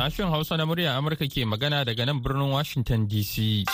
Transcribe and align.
Sashen 0.00 0.30
Hausa 0.32 0.56
na 0.56 0.64
murya 0.64 0.96
Amurka 0.96 1.28
ke 1.28 1.44
magana 1.44 1.84
daga 1.84 2.06
nan 2.08 2.22
birnin 2.24 2.48
Washington 2.48 3.04
DC. 3.06 3.68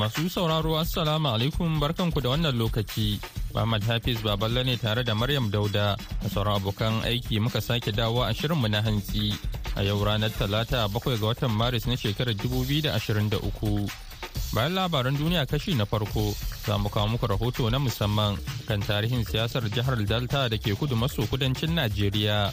Masu 0.00 0.32
sauraro 0.32 0.80
Assalamu 0.80 1.28
alaikum 1.28 1.76
barkanku 1.76 2.24
da 2.24 2.32
wannan 2.32 2.56
lokaci. 2.56 3.20
Muhammad 3.52 3.84
Hafiz 3.84 4.22
Baballe 4.24 4.64
ne 4.64 4.76
tare 4.80 5.04
da 5.04 5.12
Maryam 5.12 5.50
Dauda 5.52 6.00
a 6.24 6.28
sauran 6.32 6.56
abokan 6.64 7.04
aiki 7.04 7.36
muka 7.44 7.60
sake 7.60 7.92
dawo 7.92 8.24
a 8.24 8.32
shirinmu 8.32 8.70
na 8.72 8.80
hantsi 8.80 9.36
a 9.76 9.84
yau 9.84 10.00
ranar 10.00 10.32
Talata 10.32 10.88
bakwai 10.88 11.20
ga 11.20 11.28
watan 11.28 11.52
Maris 11.52 11.84
na 11.86 11.92
shekarar 11.92 12.32
2023. 12.32 14.13
Bayan 14.52 14.74
labaran 14.74 15.16
duniya 15.16 15.46
kashi 15.46 15.74
na 15.74 15.84
farko 15.86 16.34
za 16.66 16.76
mu 16.78 16.88
kawo 16.90 17.08
muku 17.08 17.26
rahoto 17.26 17.70
na 17.70 17.78
musamman 17.78 18.36
kan 18.68 18.80
tarihin 18.82 19.24
siyasar 19.24 19.64
jihar 19.70 19.96
Delta 20.04 20.48
da 20.48 20.56
ke 20.58 20.74
kudu 20.76 20.96
maso 20.96 21.22
kudancin 21.30 21.72
Najeriya. 21.78 22.52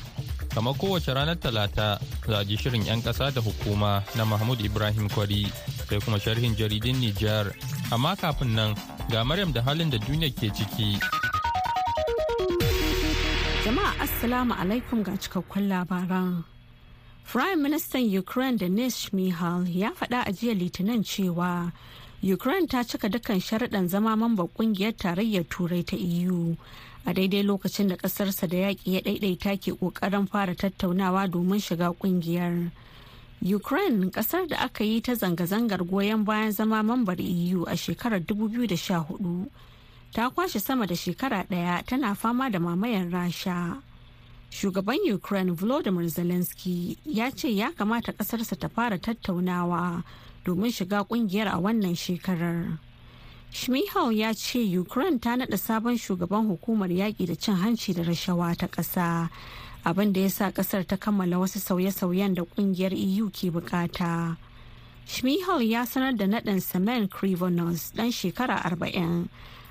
Kamar 0.54 0.74
kowace 0.80 1.12
ranar 1.14 1.36
Talata 1.40 2.00
za 2.28 2.40
a 2.40 2.46
ji 2.46 2.56
shirin 2.58 2.86
'yan 2.86 3.02
ƙasa 3.02 3.32
da 3.34 3.42
hukuma 3.42 4.04
na 4.16 4.24
Mahmud 4.26 4.60
Ibrahim 4.62 5.10
Kwari 5.10 5.48
sai 5.90 6.00
kuma 6.00 6.20
sharhin 6.20 6.56
jaridin 6.56 7.02
Nijar. 7.02 7.52
Amma 7.92 8.16
kafin 8.16 8.56
nan 8.56 8.76
ga 9.12 9.24
Maryam 9.24 9.52
da 9.52 9.62
halin 9.62 9.90
da 9.90 9.98
duniya 9.98 10.32
ke 10.32 10.48
ciki. 10.54 11.00
Jama'a 13.66 13.94
Assalamu 14.04 14.54
alaikum 14.58 15.04
ga 15.04 15.14
cikakkun 15.22 15.70
labaran. 15.70 16.44
Prime 17.32 17.62
Minister 17.64 17.98
Ukraine 17.98 18.58
Denis 18.58 19.08
Shmihal 19.08 19.64
ya 19.76 19.92
faɗa 19.92 20.22
a 20.28 20.32
jiya 20.34 20.54
Litinin 20.54 21.02
cewa 21.02 21.72
Ukraine 22.22 22.68
ta 22.68 22.84
cika 22.84 23.08
dukkan 23.08 23.40
sharaɗan 23.40 23.88
zama 23.88 24.16
mamban 24.18 24.50
ƙungiyar 24.52 24.92
tarayyar 24.98 25.48
Turai 25.48 25.86
ta 25.86 25.96
EU 25.96 26.58
a 27.06 27.14
daidai 27.14 27.44
lokacin 27.44 27.88
da 27.88 27.96
ƙasarsa 27.96 28.50
da 28.50 28.58
yaƙi 28.58 28.84
ya 28.92 29.00
ɗaiɗaita 29.00 29.62
ke 29.64 29.72
ƙoƙarin 29.80 30.28
fara 30.28 30.54
tattaunawa 30.56 31.32
domin 31.32 31.62
shiga 31.62 31.96
ƙungiyar. 31.96 32.70
Ukraine 33.42 34.12
ƙasar 34.12 34.48
da 34.50 34.58
aka 34.66 34.84
yi 34.84 35.00
ta 35.00 35.14
zanga-zangar 35.16 35.88
goyon 35.88 36.26
bayan 36.26 36.52
zama 36.52 36.84
mambar 36.84 37.16
EU 37.22 37.64
a 37.64 37.78
shekarar 37.78 38.20
2014 38.20 39.48
ta 40.14 40.30
kwashe 40.30 40.60
sama 40.60 40.86
da 40.86 40.96
shekara 40.96 41.48
ɗaya 41.48 41.86
tana 41.86 42.14
fama 42.14 42.50
da 42.52 42.60
mamayar 42.60 43.08
Rasha. 43.10 43.82
Shugaban 44.52 44.98
ukraine 45.14 45.52
volodymyr 45.52 46.10
zelensky 46.10 46.98
ya 47.06 47.32
ce 47.32 47.48
ya 47.56 47.72
kamata 47.72 48.12
kasarsa 48.12 48.56
ta 48.60 48.68
fara 48.70 48.98
tattaunawa 48.98 50.04
domin 50.46 50.72
shiga 50.72 51.04
ƙungiyar 51.08 51.48
a 51.48 51.58
wannan 51.58 51.96
shekarar 51.96 52.78
shmihal 53.54 54.12
ya 54.12 54.34
ce 54.34 54.60
ukraine 54.78 55.20
ta 55.20 55.36
nada 55.36 55.58
sabon 55.58 55.98
shugaban 55.98 56.48
hukumar 56.48 56.90
yaƙi 56.92 57.26
da 57.28 57.36
cin 57.36 57.56
hanci 57.56 57.94
da 57.94 58.04
rashawa 58.04 58.56
ta 58.58 58.68
ƙasa 58.68 59.30
abin 59.86 60.12
da 60.14 60.20
ya 60.22 60.30
sa 60.30 60.52
ƙasar 60.52 60.84
ta 60.88 60.98
kammala 60.98 61.40
wasu 61.40 61.60
sauye-sauyen 61.60 62.34
da 62.36 62.44
ƙungiyar 62.44 62.92
eu 62.94 63.30
ke 63.32 63.48
buƙata 63.52 64.36
shmihal 65.08 65.62
ya 65.64 65.86
sanar 65.86 66.18
da 66.18 66.26
naɗin 66.28 66.60
semen 66.62 67.08
krivonos 67.08 67.94
ɗan 67.96 68.12
shekara 68.12 68.60
40 68.68 69.30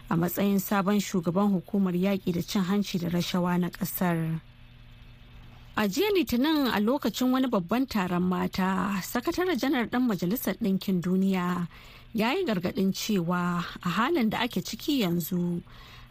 a 0.08 0.16
matsayin 0.16 0.58
sabon 0.60 1.00
shugaban 1.00 1.52
hukumar 1.52 1.92
yaƙi 1.94 2.32
da 2.32 2.40
cin 2.42 2.62
hanci 2.64 2.98
da 2.98 3.08
rashawa 3.08 3.58
na 3.60 3.68
ƙasar. 3.68 4.40
A 5.76 5.88
jiya 5.88 6.10
Litinin 6.14 6.66
a 6.68 6.78
lokacin 6.80 7.30
wani 7.32 7.46
babban 7.46 7.86
taron 7.86 8.22
mata, 8.22 9.00
sakataren 9.02 9.56
janar 9.58 9.86
ɗan 9.88 10.02
Majalisar 10.06 10.54
Ɗinkin 10.60 11.00
Duniya 11.00 11.66
ya 12.14 12.32
yi 12.34 12.44
gargaɗin 12.44 12.92
cewa 12.92 13.64
a 13.82 13.88
halin 13.88 14.28
da 14.30 14.38
ake 14.40 14.60
ciki 14.62 15.00
yanzu 15.00 15.62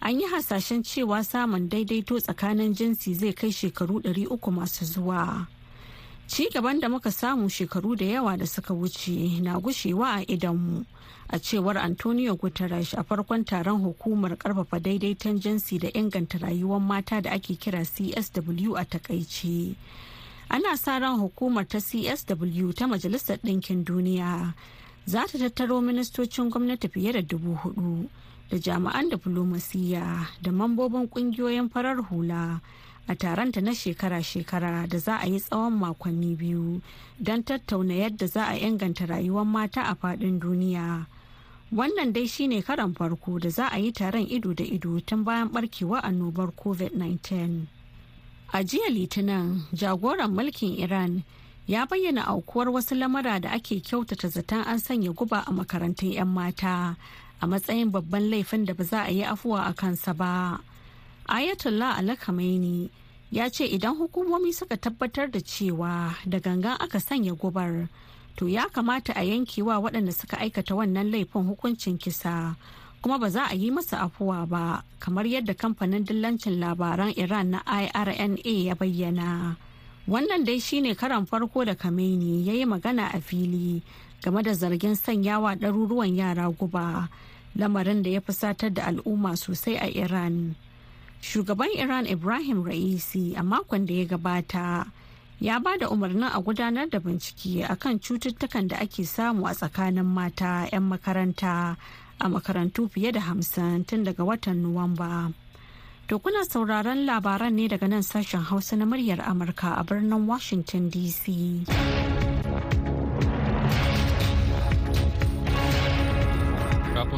an 0.02 0.20
yi 0.20 0.26
hasashen 0.28 0.82
cewa 0.84 1.24
samun 1.24 1.70
daidaito 1.70 2.20
tsakanin 2.20 2.74
jinsi 2.74 3.14
zai 3.14 3.34
kai 3.34 3.50
shekaru 3.52 4.00
300 4.02 4.52
masu 4.52 4.86
zuwa. 4.86 5.46
Ci 6.30 6.48
gaban 6.54 6.80
da 6.80 6.88
muka 6.90 7.12
samu 7.12 7.50
shekaru 7.50 7.96
da 7.98 8.06
yawa 8.06 8.38
da 8.38 8.46
suka 8.46 8.74
wuce 8.74 9.42
na 9.42 9.60
gushewa 9.60 10.22
a 10.22 10.26
idanmu. 10.26 10.86
a 11.32 11.38
cewar 11.40 11.78
antonio 11.78 12.36
guterres 12.36 12.94
a 12.98 13.04
farkon 13.04 13.46
taron 13.46 13.82
hukumar 13.82 14.36
ƙarfafa 14.38 14.80
daidaiton 14.82 15.40
jinsi 15.40 15.78
da 15.80 15.90
inganta 15.94 16.38
rayuwar 16.40 16.80
mata 16.82 17.22
da 17.22 17.32
ake 17.32 17.56
kira 17.56 17.86
csw 17.86 18.74
a 18.78 18.84
taƙaice 18.86 19.76
ana 20.50 20.78
sa 20.78 20.98
ran 21.00 21.20
hukumar 21.20 21.68
ta 21.68 21.78
csw 21.80 22.74
ta 22.74 22.88
majalisar 22.88 23.38
ɗinkin 23.46 23.84
duniya 23.86 24.54
za 25.06 25.26
ta 25.30 25.38
tattaro 25.38 25.82
ministocin 25.82 26.50
gwamnati 26.50 26.88
fiye 26.90 27.14
da 27.14 27.22
dubu 27.22 27.54
huɗu 27.62 28.10
da 28.50 28.58
jami'an 28.58 29.10
diflomasiyya 29.14 30.28
da 30.42 30.52
mambobin 30.52 31.06
ƙungiyoyin 31.10 31.70
farar 31.70 32.02
hula 32.10 32.60
a 33.10 33.16
taronta 33.16 33.62
na 33.62 33.72
shekara-shekara 33.74 34.86
da 34.88 34.98
za 34.98 35.18
a 35.18 35.26
yi 35.28 35.40
tsawon 35.42 35.74
makonni 35.74 36.36
biyu 36.38 36.82
don 37.20 37.42
tattauna 37.44 37.94
yadda 37.94 38.28
za 38.28 38.46
a 38.48 38.56
inganta 38.56 39.06
rayuwar 39.10 39.46
mata 39.46 39.82
a 39.90 39.96
faɗin 39.98 40.38
duniya. 40.40 41.06
wannan 41.72 42.14
dai 42.14 42.26
shine 42.28 42.62
karan 42.66 42.94
farko 42.98 43.38
da 43.40 43.50
za 43.50 43.70
a 43.72 43.78
yi 43.78 43.92
taron 43.92 44.26
ido 44.26 44.54
da 44.54 44.64
ido 44.66 45.00
tun 45.06 45.24
bayan 45.24 45.50
barkewa 45.54 46.02
annobar 46.04 46.50
covid-19 46.58 47.62
a 48.54 48.64
jiya 48.66 48.90
litinin 48.90 49.62
jagoran 49.74 50.34
mulkin 50.34 50.74
iran 50.82 51.22
ya 51.68 51.86
bayyana 51.86 52.26
aukuwar 52.28 52.70
wasu 52.70 52.96
lamura 52.96 53.40
da 53.40 53.52
ake 53.52 53.80
kyautata 53.86 54.28
zaton 54.28 54.66
an 54.66 54.80
sanya 54.82 55.14
guba 55.14 55.46
a 55.46 55.52
makarantun 55.54 56.10
'yan 56.10 56.28
mata 56.28 56.96
a 57.42 57.46
matsayin 57.48 57.92
babban 57.94 58.30
laifin 58.34 58.66
da 58.66 58.74
ba 58.74 58.84
za 58.84 59.06
a 59.06 59.12
yi 59.14 59.22
afuwa 59.24 59.66
a 59.70 59.74
kansa 59.74 60.14
ba 60.18 60.58
ayatollah 61.32 61.98
alakamaini 61.98 62.90
ya 63.32 63.50
ce 63.50 63.66
idan 63.66 63.96
hukumomi 63.96 64.54
suka 64.54 64.78
tabbatar 64.78 65.32
da 65.32 65.40
cewa 65.42 66.16
da 66.26 66.40
gangan 66.40 66.78
aka 66.82 67.00
sanya 67.00 67.34
gubar 67.34 67.88
to 68.36 68.48
ya 68.50 68.70
kamata 68.70 69.14
a 69.16 69.24
yankewa 69.24 69.80
waɗanda 69.80 70.12
suka 70.12 70.38
aikata 70.38 70.76
wannan 70.76 71.12
laifin 71.12 71.44
hukuncin 71.48 71.98
kisa 71.98 72.56
kuma 73.02 73.18
ba 73.20 73.30
za 73.30 73.48
a 73.48 73.56
yi 73.56 73.72
masa 73.72 74.02
afuwa 74.02 74.46
ba 74.46 74.84
kamar 75.00 75.24
yadda 75.28 75.54
kamfanin 75.54 76.04
dillancin 76.04 76.60
labaran 76.60 77.14
iran 77.16 77.48
na 77.56 77.64
irna 77.64 78.36
ya 78.44 78.76
bayyana. 78.76 79.56
Wannan 80.08 80.44
dai 80.44 80.60
shine 80.60 80.96
karan 80.96 81.26
farko 81.26 81.66
da 81.66 81.76
kameni 81.76 82.44
ya 82.48 82.54
yi 82.54 82.66
magana 82.66 83.08
a 83.14 83.22
fili 83.22 83.84
game 84.22 84.42
da 84.44 84.52
zargin 84.54 84.96
sanyawa 84.96 85.56
ɗaruruwan 85.56 86.16
yara 86.18 86.50
guba 86.52 87.08
lamarin 87.56 88.04
da 88.04 88.10
ya 88.10 88.22
fusatar 88.22 88.74
da 88.74 88.84
al'umma 88.90 89.38
sosai 89.38 89.78
a 89.78 89.88
iran. 89.88 90.56
Shugaban 91.22 91.70
iran 91.78 92.06
ibrahim 92.06 92.64
ra'isi 92.64 93.36
a 93.38 93.44
makon 93.44 93.86
da 93.86 93.94
ya 93.94 94.06
gabata 94.06 94.92
ya 95.40 95.60
ba 95.60 95.78
da 95.78 95.88
umarnin 95.90 96.24
a 96.28 96.40
gudanar 96.42 96.90
da 96.90 97.00
bincike 97.00 97.64
akan 97.64 98.00
cututtukan 98.00 98.68
da 98.68 98.78
ake 98.84 99.06
samu 99.06 99.48
a 99.48 99.54
tsakanin 99.56 100.06
mata 100.06 100.68
'yan 100.72 100.84
makaranta 100.84 101.78
a 102.20 102.26
makarantu 102.30 102.90
fiye 102.92 103.12
da 103.12 103.20
hamsin 103.22 103.86
tun 103.88 104.04
daga 104.04 104.24
watan 104.24 104.60
nuwamba. 104.64 105.32
To 106.10 106.20
kuna 106.20 106.42
sauraron 106.44 107.06
labaran 107.06 107.54
ne 107.54 107.68
daga 107.70 107.88
nan 107.88 108.02
sashen 108.02 108.42
hausa 108.42 108.76
na 108.76 108.86
muryar 108.86 109.22
amurka 109.22 109.78
a 109.80 109.84
birnin 109.84 110.26
washington 110.26 110.90
dc 110.90 111.24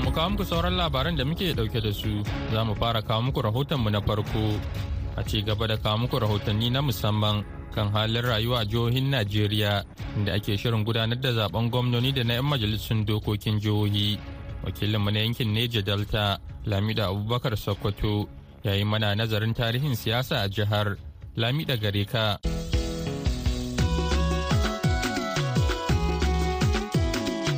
mu 0.03 0.11
kawo 0.11 0.29
muku 0.33 0.43
sauran 0.45 0.75
labaran 0.77 1.15
da 1.17 1.23
muke 1.25 1.53
ɗauke 1.53 1.79
da 1.81 1.91
su 1.93 2.23
za 2.51 2.63
mu 2.65 2.73
fara 2.75 3.01
kawo 3.01 3.21
muku 3.21 3.41
rahotonmu 3.41 3.89
na 3.89 4.01
farko 4.01 4.59
a 5.15 5.23
ci 5.23 5.41
gaba 5.41 5.67
da 5.67 5.77
kawo 5.77 5.97
muku 5.97 6.19
rahotanni 6.19 6.69
na 6.71 6.81
musamman 6.81 7.43
kan 7.71 7.87
halin 7.95 8.21
rayuwa 8.21 8.61
a 8.61 8.65
jihohin 8.67 9.09
Najeriya 9.09 9.83
inda 10.17 10.33
ake 10.35 10.57
shirin 10.59 10.83
gudanar 10.83 11.17
da 11.19 11.31
zaɓen 11.31 11.69
gwamnoni 11.71 12.11
da 12.11 12.23
na 12.23 12.33
'yan 12.33 12.45
majalisun 12.45 13.05
dokokin 13.07 13.59
jihohi. 13.59 14.19
Wakilinmu 14.63 15.09
na 15.11 15.19
yankin 15.19 15.49
Neja 15.55 15.81
Delta, 15.81 16.37
Lamida 16.69 17.07
Abubakar 17.09 17.57
Sokoto, 17.57 18.27
yayin 18.63 18.85
mana 18.87 19.15
nazarin 19.15 19.53
tarihin 19.57 19.95
siyasa 19.95 20.43
a 20.45 20.49
jihar 20.49 20.97
Lamida 21.35 21.77
gare 21.81 22.05
ka. 22.05 22.37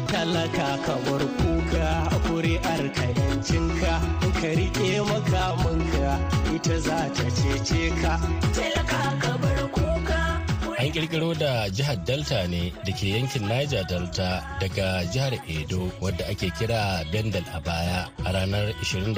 Talaka 0.07 0.69
ka 0.85 0.95
bar 1.03 1.23
kuka 1.41 2.12
kuri'ar 2.33 2.83
ka 2.97 3.06
yancinka 3.18 3.94
ka 4.41 4.50
riƙe 4.57 5.01
makamanka 5.06 6.18
ita 6.56 6.75
za 6.81 7.00
ta 7.13 7.25
cece 7.30 7.94
ka. 8.01 8.72
An 10.83 10.91
kirkiro 10.91 11.31
da 11.33 11.69
jihar 11.71 11.95
Delta 12.06 12.44
ne 12.47 12.71
da 12.85 12.91
ke 12.91 13.07
yankin 13.15 13.47
Niger 13.47 13.85
Delta 13.88 14.44
daga 14.59 15.03
jihar 15.13 15.31
Edo 15.47 15.88
wadda 16.03 16.25
ake 16.27 16.50
kira 16.59 17.06
Bendel 17.09 17.44
a 17.56 17.62
baya 17.63 18.03
a 18.27 18.31
ranar 18.35 18.68
27 18.83 19.15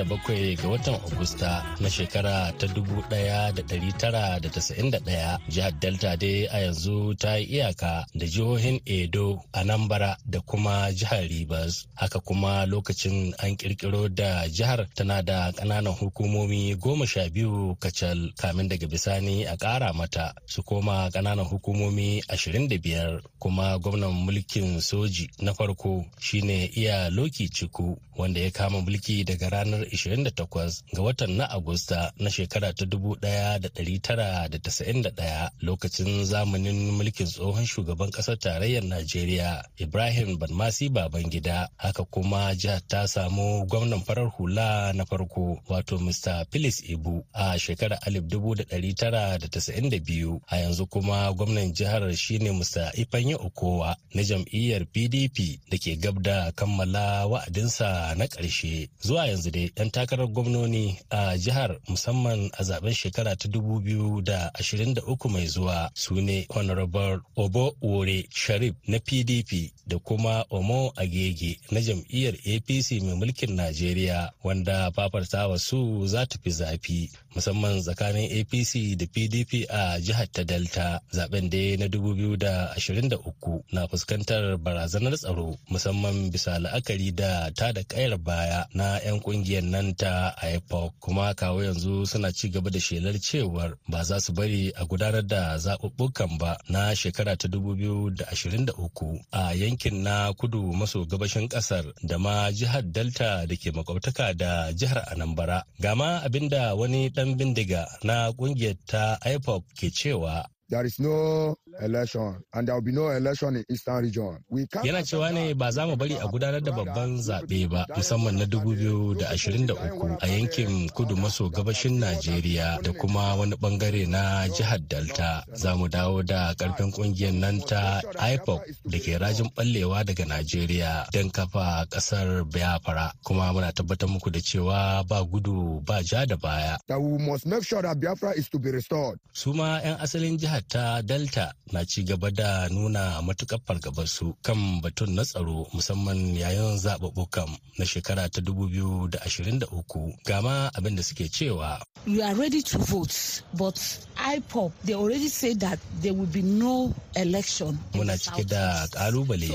ga 0.62 0.68
watan 0.70 0.94
Agusta 1.10 1.66
na 1.82 1.90
shekara 1.90 2.54
ta 2.60 2.68
1991. 2.68 5.40
Jihar 5.50 5.72
Delta 5.82 6.14
dai 6.16 6.46
a 6.54 6.60
yanzu 6.70 7.16
ta 7.18 7.34
yi 7.42 7.46
iyaka 7.58 8.06
da 8.14 8.26
jihohin 8.28 8.78
Edo, 8.86 9.42
Anambra 9.54 10.18
da 10.30 10.42
kuma 10.46 10.92
jihar 10.94 11.26
Rivers. 11.28 11.88
Haka 11.96 12.20
kuma 12.20 12.66
lokacin 12.70 13.34
an 13.42 13.56
kirkiro 13.58 14.08
da 14.14 14.46
jihar 14.48 14.86
tana 14.94 15.24
da 15.24 15.52
ƙananan 15.52 15.98
hukumomi 15.98 16.76
goma 16.78 17.08
sha 17.08 17.26
biyu 17.30 17.74
kacal 17.82 18.30
kamin 18.38 18.70
daga 18.70 18.86
bisani 18.88 19.46
a 19.50 19.58
ƙara 19.58 19.94
mata 19.98 20.34
su 20.46 20.62
koma 20.62 21.10
ƙananan 21.10 21.55
hukumomi 21.56 22.24
ashirin 22.28 22.68
da 22.68 22.78
biyar 22.78 23.22
kuma 23.40 23.80
gwamnan 23.80 24.12
mulkin 24.12 24.82
soji 24.82 25.30
na 25.40 25.54
farko 25.54 26.06
shine 26.20 26.66
iya 26.76 27.10
loki 27.10 27.50
ciku 27.50 27.98
wanda 28.18 28.40
ya 28.40 28.52
kama 28.52 28.82
mulki 28.82 29.24
daga 29.24 29.50
ranar 29.50 29.82
28 29.82 30.84
ga 30.96 31.02
watan 31.02 31.32
na 31.38 31.50
agusta 31.50 32.12
na 32.20 32.30
shekara 32.30 32.74
ta 32.74 32.86
1991 32.86 35.50
lokacin 35.62 36.26
zamanin 36.26 36.92
mulkin 36.92 37.28
tsohon 37.28 37.66
shugaban 37.66 38.10
ƙasar 38.12 38.38
tarayyar 38.40 38.84
najeriya 38.84 39.64
ibrahim 39.78 40.38
banmasi 40.38 40.90
babangida. 40.90 41.70
Haka 41.78 42.04
kuma 42.04 42.56
jihar 42.56 42.82
ta 42.88 43.08
samu 43.08 43.66
gwamnan 43.66 44.02
farar 44.02 44.30
hula 44.38 44.94
na 44.94 45.06
farko 45.06 45.60
wato 45.70 45.98
mr 46.00 46.46
phyllis 46.52 46.84
ibu 46.90 47.26
a 47.34 47.60
shekarar 47.60 48.00
1992 48.08 50.40
a 50.48 50.58
yanzu 50.58 50.86
kuma 50.88 51.34
jihar 51.74 52.16
shine 52.16 52.52
mr. 52.52 52.92
Ifanye 52.94 53.36
okowa 53.36 53.96
na 54.14 54.24
jam'iyyar 54.24 54.86
pdp 54.86 55.60
da 55.70 55.78
ke 55.78 55.96
gab 56.00 56.22
da 56.22 56.52
kammala 56.52 57.26
wa'adinsa 57.28 58.16
na 58.18 58.26
ƙarshe. 58.28 58.90
Zuwa 59.02 59.28
yanzu 59.28 59.52
dai 59.52 59.72
'yan 59.78 59.92
takarar 59.92 60.28
gwamnoni 60.28 61.00
a 61.10 61.38
jihar 61.38 61.78
musamman 61.88 62.50
a 62.58 62.64
zaɓen 62.64 62.94
shekara 62.94 63.36
ta 63.36 63.48
2023 63.50 65.30
mai 65.30 65.48
zuwa 65.48 65.90
su 65.94 66.16
ne 66.22 66.46
honorable 66.50 67.20
obo 67.36 67.76
wore 67.82 68.28
sharif 68.30 68.74
na 68.88 69.00
pdp 69.00 69.72
da 69.88 69.98
kuma 70.00 70.46
omo 70.50 70.92
agege 70.96 71.60
na 71.72 71.80
jam'iyyar 71.82 72.34
apc 72.56 72.92
mai 73.04 73.16
mulkin 73.16 73.56
najeriya 73.56 74.32
wanda 74.44 74.92
fafartawa 74.92 75.60
su 75.60 76.08
za 76.08 76.26
ta 76.26 76.38
fi 76.44 76.52
zafi. 76.52 77.10
Musamman 77.36 77.82
tsakanin 77.82 78.32
apc 78.40 78.74
da 79.00 79.06
pdp 79.14 79.52
a 79.70 80.00
jihar 80.00 80.28
ta 80.32 80.44
delta. 80.44 81.00
Zaben 81.12 81.50
da 81.50 81.64
na 81.80 81.86
2023 81.88 83.64
na 83.72 83.88
fuskantar 83.88 84.58
barazanar 84.58 85.16
tsaro 85.18 85.58
musamman 85.72 86.32
bisa 86.32 86.60
la'akari 86.64 87.12
da 87.12 87.52
ta 87.58 87.72
da 87.76 87.84
kayar 87.84 88.18
baya 88.18 88.66
na 88.74 89.00
'yan 89.04 89.20
ƙungiyar 89.20 89.64
nan 89.64 89.96
ta 89.96 90.36
ipoc 90.56 90.94
kuma 91.00 91.34
kawo 91.34 91.64
yanzu 91.64 92.06
suna 92.06 92.32
ci 92.32 92.50
gaba 92.50 92.70
da 92.70 92.80
shelar 92.80 93.18
cewar 93.20 93.76
ba 93.88 94.04
za 94.04 94.20
su 94.20 94.32
bari 94.34 94.72
a 94.76 94.86
gudanar 94.86 95.26
da 95.28 95.58
zaɓuɓɓukan 95.58 96.38
ba 96.40 96.58
na 96.70 96.94
shekara 96.96 97.36
ta 97.38 97.48
2023 97.48 99.20
a 99.32 99.54
yankin 99.56 100.04
na 100.04 100.34
kudu 100.34 100.74
maso 100.74 101.06
gabashin 101.06 101.48
ƙasar 101.50 101.86
da 102.04 102.18
ma 102.18 102.52
jihar 102.52 102.84
delta 102.84 103.46
da 103.48 103.56
ke 103.56 103.72
makwabtaka 103.72 104.34
da 104.38 104.72
jihar 104.74 105.04
anambra. 105.12 105.64
Gama 105.80 106.22
abin 106.26 106.50
da 106.50 106.76
wani 106.76 107.10
ɗan 107.10 107.25
bindiga 107.34 107.90
na 108.06 108.30
ƙungiyar 108.38 108.78
ta 108.86 109.18
ipoc 109.26 109.66
ke 109.74 109.90
cewa 109.90 110.46
there 110.70 110.86
is 110.86 111.00
no 111.02 111.56
election 111.82 112.36
and 112.54 112.68
there 112.68 112.76
will 112.76 112.82
be 112.82 112.92
no 112.92 113.10
election 113.10 113.56
in 113.56 113.66
eastern 113.70 114.04
region. 114.04 114.38
Yana 114.84 115.04
cewa 115.04 115.32
ne 115.34 115.54
ba 115.54 115.72
za 115.72 115.86
mu 115.88 115.96
bari 115.96 116.16
a 116.16 116.28
gudanar 116.28 116.62
da 116.64 116.72
babban 116.72 117.18
zaɓe 117.20 117.70
ba 117.70 117.86
musamman 117.96 118.36
na 118.38 118.46
2023 118.46 120.18
a 120.22 120.28
yankin 120.28 120.90
kudu 120.90 121.16
maso 121.18 121.50
gabashin 121.50 122.00
Najeriya 122.00 122.82
da 122.84 122.92
kuma 122.94 123.36
wani 123.36 123.56
ɓangare 123.56 124.08
na 124.08 124.48
jihar 124.50 124.80
Delta. 124.88 125.44
Za 125.54 125.76
mu 125.76 125.88
dawo 125.88 126.24
da 126.24 126.54
ƙarfin 126.56 126.92
ƙungiyar 126.92 127.34
nan 127.34 127.60
ta 127.62 128.02
IPOC 128.20 128.62
da 128.86 128.98
ke 129.00 129.18
rajin 129.20 129.50
ballewa 129.56 130.04
daga 130.06 130.26
Najeriya 130.26 131.08
don 131.12 131.30
kafa 131.32 131.86
ƙasar 131.90 132.44
Biafra 132.52 133.12
kuma 133.24 133.54
muna 133.54 133.72
tabbatar 133.72 134.10
muku 134.10 134.30
da 134.32 134.40
cewa 134.40 135.04
ba 135.08 135.24
gudu 135.24 135.82
ba 135.86 136.04
ja 136.04 136.26
da 136.26 136.36
baya. 136.36 136.78
That 136.88 137.02
we 137.02 137.18
must 137.18 137.46
make 137.46 137.64
sure 137.64 137.82
that 137.82 138.00
Biafra 138.00 138.38
is 138.38 138.50
to 138.50 138.60
be 138.60 138.72
restored. 138.72 139.20
Su 139.34 139.54
ma 139.54 139.80
'yan 139.80 139.98
asalin 140.00 140.38
jihar 140.38 140.62
ta 140.68 141.02
Delta 141.02 141.54
na 141.72 141.84
ci 141.86 142.04
gaba 142.04 142.30
da 142.32 142.68
nuna 142.70 143.22
matuƙar 143.22 143.60
fargabarsu 143.66 144.36
kan 144.44 144.82
batun 144.82 145.16
na 145.16 145.24
tsaro 145.24 145.68
musamman 145.74 146.36
yayin 146.36 146.78
zaɓuɓɓukan 146.78 147.58
na 147.78 147.86
shekara 147.86 148.30
ta 148.30 148.42
2023 148.42 150.16
gama 150.26 150.70
abin 150.74 150.96
da 150.96 151.02
suke 151.04 151.30
cewa. 151.32 151.82
You 152.06 152.22
are 152.22 152.36
ready 152.36 152.62
to 152.62 152.78
vote, 152.78 153.42
but 153.58 153.76
IPOP 154.18 154.72
they 154.86 154.94
already 154.94 155.28
say 155.28 155.54
that 155.56 155.80
there 156.02 156.14
will 156.14 156.30
be 156.30 156.42
no 156.42 156.94
election. 157.16 157.80
Muna 157.94 158.18
cike 158.18 158.46
da 158.48 158.86
ƙalubale 158.94 159.50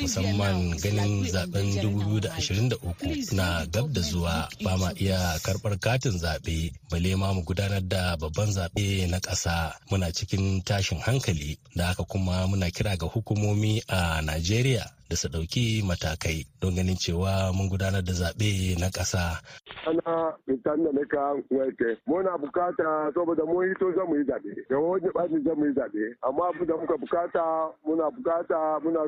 musamman 0.00 0.74
ganin 0.82 1.24
zaɓen 1.30 1.78
2023 1.78 3.32
na 3.32 3.64
gab 3.66 3.92
da 3.92 4.00
zuwa 4.00 4.48
ba 4.64 4.76
ma 4.78 4.90
iya 4.98 5.38
karɓar 5.44 5.78
katin 5.80 6.18
zaɓe 6.18 6.72
bale 6.90 7.16
ma 7.16 7.32
mu 7.32 7.42
gudanar 7.44 7.80
da 7.88 8.16
babban 8.16 8.50
zaɓe 8.50 9.06
na 9.10 9.18
ƙasa 9.20 9.72
muna 9.90 10.10
cikin 10.12 10.62
tashin 10.64 10.98
hankali 11.00 11.51
da 11.76 11.86
haka 11.86 12.04
kuma 12.04 12.46
muna 12.46 12.70
kira 12.70 12.96
ga 12.96 13.06
hukumomi 13.06 13.82
a 13.88 14.22
Najeriya 14.22 14.90
da 15.12 15.16
su 15.16 15.28
ɗauki 15.28 15.84
matakai 15.84 16.40
don 16.60 16.72
ganin 16.74 16.96
cewa 16.96 17.52
mun 17.52 17.68
gudanar 17.68 18.00
da 18.02 18.12
zaɓe 18.12 18.80
na 18.80 18.88
ƙasa. 18.88 19.36
Ana 19.84 20.32
fitan 20.48 20.84
da 20.84 20.90
na 20.92 21.04
kan 21.04 21.36
wake. 21.52 22.00
Muna 22.08 22.32
buƙata 22.40 23.12
saboda 23.12 23.44
mun 23.44 23.68
hito 23.68 23.92
zan 23.92 24.08
mu 24.08 24.16
yi 24.16 24.24
zaɓe. 24.24 24.50
Da 24.70 24.78
wani 24.80 25.08
ɓaci 25.12 25.44
zan 25.44 25.56
mu 25.58 25.66
yi 25.68 25.74
zaɓe. 25.76 26.02
Amma 26.24 26.48
abu 26.48 26.64
da 26.64 26.76
muka 26.80 26.96
buƙata 26.96 27.44
muna 27.84 28.08
buƙata 28.08 28.80
muna 28.80 29.00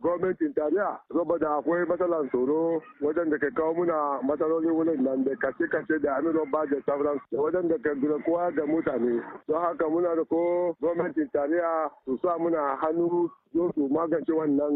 gwamnatin 0.00 0.54
tarayya 0.54 0.94
saboda 1.10 1.58
akwai 1.58 1.82
matsalar 1.90 2.22
tsoro 2.30 2.80
wajen 3.02 3.30
da 3.30 3.36
ka 3.38 3.50
kawo 3.50 3.74
muna 3.74 4.22
matsaloli 4.22 4.70
wurin 4.70 5.02
nan 5.02 5.24
da 5.24 5.34
kashe-kashe 5.42 5.98
da 6.02 6.22
amino 6.22 6.46
ba 6.52 6.62
da 6.70 6.76
sauran 6.86 7.18
wajen 7.34 7.66
da 7.68 7.74
ka 7.82 7.90
kowa 8.24 8.54
da 8.54 8.62
mutane. 8.62 9.18
Don 9.48 9.58
haka 9.60 9.90
muna 9.90 10.14
da 10.14 10.22
ko 10.24 10.76
gwamnatin 10.80 11.26
tarayya 11.34 11.90
su 12.04 12.14
sa 12.22 12.38
muna 12.38 12.78
hannu 12.78 13.26
zo 13.56 13.72
su 13.74 13.88
magance 13.88 14.32
wannan 14.38 14.74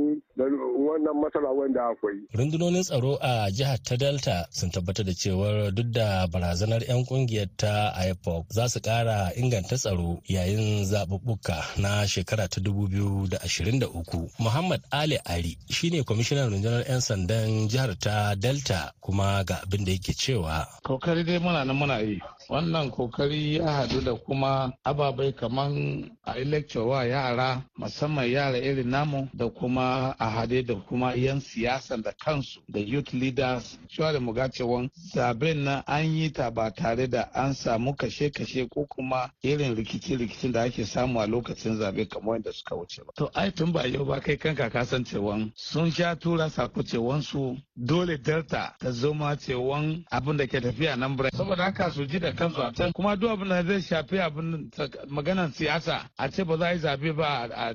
wannan 0.86 1.16
matsala 1.22 1.50
wanda 1.58 1.82
akwai. 1.92 2.16
Rundunonin 2.38 2.82
tsaro 2.82 3.12
a 3.20 3.50
jihar 3.56 3.78
ta 3.86 3.94
Delta 3.96 4.36
sun 4.50 4.70
tabbatar 4.70 5.04
da 5.06 5.12
cewar 5.12 5.70
duk 5.76 5.86
da 5.96 6.26
barazanar 6.32 6.82
'yan 6.88 7.04
ƙungiyar 7.04 7.48
ta 7.56 7.92
IPOC 8.08 8.44
za 8.56 8.68
su 8.68 8.80
kara 8.80 9.32
inganta 9.36 9.76
tsaro 9.76 10.20
yayin 10.28 10.84
zaɓuɓɓuka 10.90 11.56
na 11.82 12.06
shekara 12.06 12.48
ta 12.48 12.60
2023. 12.60 14.28
Muhammad 14.38 14.80
Ali 14.90 15.18
Ari 15.24 15.58
shine 15.68 16.02
kwamishinan 16.02 16.50
rundunar 16.50 16.82
'yan 16.88 17.00
sandan 17.00 17.68
jihar 17.68 17.92
ta 18.00 18.34
Delta 18.34 18.92
kuma 19.00 19.44
ga 19.44 19.60
abin 19.62 19.84
da 19.84 19.92
yake 19.92 20.12
cewa. 20.14 20.66
Kokari 20.82 21.24
dai 21.24 21.38
muna 21.38 21.64
nan 21.64 21.76
muna 21.76 21.98
yi. 22.00 22.20
Wannan 22.50 22.90
ƙoƙari 22.90 23.54
ya 23.58 23.64
haɗu 23.70 24.04
da 24.04 24.14
kuma 24.14 24.72
ababai 24.84 25.32
kaman 25.36 26.10
a 26.24 26.34
lecture 26.44 27.06
yara 27.08 27.62
musamman 27.78 28.28
yara 28.30 28.58
irin 28.58 28.90
namu 28.90 29.28
da 29.34 29.48
kuma 29.48 30.16
a 30.18 30.26
haɗe 30.28 30.66
da 30.66 30.74
kuma 30.74 31.14
yan 31.14 31.40
siyasan 31.40 32.02
da 32.02 32.10
kansu 32.24 32.60
da 32.68 32.80
youth 32.80 33.12
leaders 33.12 33.78
cewa 33.88 34.12
da 34.12 34.18
muga 34.18 34.48
cewa 34.48 34.88
zaɓen 35.14 35.62
na 35.64 35.82
an 35.86 36.04
yi 36.12 36.28
ta 36.32 36.50
ba 36.50 36.70
tare 36.74 37.06
da 37.06 37.28
an 37.34 37.54
samu 37.54 37.94
kashe-kashe 37.94 38.68
ko 38.68 38.84
kuma 38.90 39.30
irin 39.44 39.76
rikici-rikicin 39.76 40.52
da 40.52 40.62
ake 40.62 40.84
samu 40.84 41.20
a 41.20 41.26
lokacin 41.26 41.78
zaɓe 41.78 42.08
kamar 42.08 42.34
yadda 42.38 42.52
suka 42.52 42.74
wuce 42.74 42.98
ba. 43.06 43.12
To 43.16 43.30
ai 43.34 43.50
tun 43.52 43.70
ba 43.72 43.86
yau 43.86 44.04
ba 44.04 44.20
kai 44.20 44.36
kanka 44.36 44.68
ka 44.70 44.84
san 44.84 45.04
cewan 45.04 45.52
sun 45.54 45.88
sha 45.92 46.14
tura 46.16 46.50
sako 46.50 46.82
cewan 46.82 47.22
su 47.22 47.56
dole 47.76 48.18
delta 48.18 48.74
ta 48.80 48.90
zama 48.90 49.36
cewan 49.36 50.04
abin 50.10 50.36
da 50.36 50.46
ke 50.46 50.60
tafiya 50.60 50.96
nan 50.98 51.16
saboda 51.32 51.62
haka 51.64 51.90
su 51.92 52.04
ji 52.06 52.18
da 52.18 52.32
kansu 52.40 52.62
a 52.62 52.72
can 52.72 52.92
kuma 52.92 53.16
duk 53.16 53.30
abin 53.30 53.48
da 53.48 53.62
zai 53.62 53.80
shafi 53.82 54.18
abin 54.20 54.70
maganar 55.08 55.50
siyasa 55.52 56.08
a 56.18 56.28
ce 56.30 56.44
ba 56.44 56.56
za 56.56 56.66
a 56.66 56.72
yi 56.72 56.78
zaɓe 56.80 57.12
ba 57.16 57.28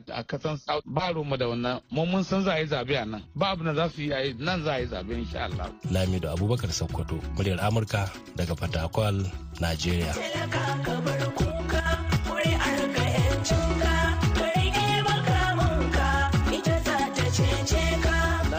a 0.10 0.24
kasan 0.24 0.58
ba 0.86 1.12
roma 1.14 1.38
da 1.38 1.46
wannan 1.48 1.80
mun 1.92 2.10
mun 2.10 2.24
san 2.24 2.44
za 2.44 2.52
a 2.54 2.60
yi 2.60 2.66
zaɓe 2.66 2.96
a 3.02 3.06
nan 3.06 3.22
ba 3.36 3.48
abin 3.54 3.66
da 3.66 3.74
za 3.74 3.90
su 3.90 4.02
yi 4.02 4.34
nan 4.40 4.64
za 4.64 4.72
a 4.74 4.80
yi 4.80 4.86
zaɓe 4.88 5.14
insha 5.14 5.40
Allah. 5.46 5.70
Lamido 5.92 6.30
Abubakar 6.34 6.72
Sokoto 6.72 7.16
muryar 7.38 7.60
Amurka 7.62 8.10
daga 8.36 8.56
Fatakwal, 8.56 9.18
Najeriya. 9.62 10.14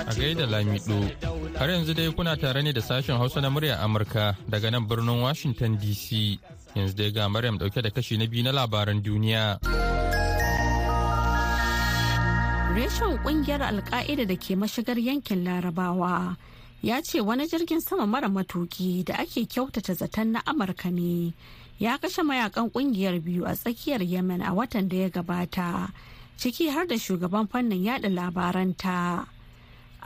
A 0.06 0.14
gaida 0.14 0.46
Lamido, 0.46 1.35
har 1.58 1.68
yanzu 1.70 1.94
dai 1.94 2.12
kuna 2.12 2.36
tare 2.36 2.62
ne 2.62 2.72
da 2.72 2.80
sashen 2.80 3.16
Hausa 3.18 3.40
na 3.40 3.50
muryar 3.50 3.78
Amurka 3.84 4.36
daga 4.48 4.70
nan 4.70 4.86
birnin 4.86 5.20
Washington 5.22 5.76
DC. 5.78 6.38
Yanzu 6.76 6.94
dai 6.96 7.10
ga 7.10 7.28
Maryam 7.28 7.58
ɗauke 7.58 7.82
da 7.82 7.90
kashi 7.90 8.16
na 8.18 8.26
biyu 8.26 8.44
na 8.44 8.52
labaran 8.52 9.02
duniya. 9.02 9.58
reshen 12.76 13.16
ƙungiyar 13.24 13.62
alka'ida 13.64 14.26
da 14.28 14.36
ke 14.36 14.52
mashigar 14.52 14.98
yankin 15.00 15.44
larabawa 15.44 16.36
ya 16.82 17.00
ce 17.00 17.20
wani 17.24 17.48
jirgin 17.48 17.80
sama 17.80 18.06
mara 18.06 18.28
matuki 18.28 19.00
da 19.04 19.14
ake 19.24 19.48
kyautata 19.48 19.94
zaton 19.96 20.32
na 20.36 20.42
amurka 20.44 20.92
ne 20.92 21.32
ya 21.80 21.96
kashe 21.96 22.20
mayaƙan 22.22 22.68
ƙungiyar 22.70 23.16
biyu 23.24 23.46
a 23.48 23.56
tsakiyar 23.56 24.02
yemen 24.04 24.42
a 24.42 24.52
watan 24.52 24.88
da 24.88 24.96
ya 24.96 25.08
gabata 25.08 25.88
ciki 26.36 26.68
har 26.68 26.84
da 26.86 26.96
shugaban 27.00 27.48
fannin 27.48 27.80
yada 27.82 28.08
labaranta 28.12 29.24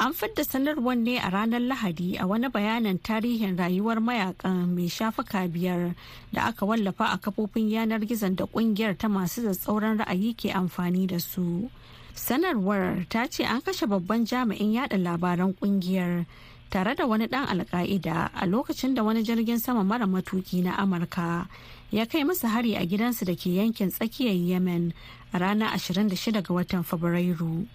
an 0.04 0.12
fidda 0.18 0.44
sanarwar 0.44 0.96
ne 0.96 1.18
a 1.18 1.28
ranar 1.30 1.60
lahadi 1.60 2.16
a 2.18 2.26
wani 2.26 2.48
bayanin 2.48 2.98
tarihin 2.98 3.56
rayuwar 3.60 4.00
mayaƙan 4.00 4.72
mai 4.74 4.88
shafuka 4.88 5.44
biyar 5.48 5.94
da 6.32 6.48
aka 6.48 6.64
wallafa 6.66 7.12
a 7.12 7.18
kafofin 7.18 7.68
yanar 7.68 8.00
gizon 8.08 8.34
da 8.36 8.44
ƙungiyar 8.46 8.96
ta 8.96 9.08
masu 9.08 9.42
tsatsauran 9.44 9.98
ra'ayi 10.00 10.32
ke 10.36 10.48
amfani 10.56 11.06
da 11.06 11.18
su. 11.20 11.68
Sanarwar 12.14 13.04
ta 13.12 13.26
ce 13.28 13.44
an 13.44 13.60
kashe 13.60 13.84
babban 13.86 14.24
jami'in 14.24 14.72
yada 14.72 14.96
labaran 14.96 15.52
ƙungiyar 15.60 16.24
tare 16.70 16.94
da 16.96 17.04
wani 17.06 17.26
dan 17.28 17.44
alka'ida 17.46 18.30
a 18.32 18.46
lokacin 18.48 18.94
da 18.96 19.02
wani 19.04 19.20
jirgin 19.22 19.60
sama 19.60 19.84
mara 19.84 20.06
matuki 20.06 20.62
na 20.64 20.76
amurka 20.80 21.44
ya 21.92 22.06
kai 22.06 22.24
masa 22.24 22.48
hari 22.48 22.72
a 22.74 22.86
gidansu 22.88 23.26
da 23.28 23.34
ke 23.36 23.52
yankin 23.52 23.92
tsakiyar 23.92 24.32
yemen 24.32 24.94
a 25.34 25.38
ranar 25.38 25.76
26 25.76 26.40
ga 26.40 26.54
watan 26.54 26.80
fabrairu. 26.88 27.66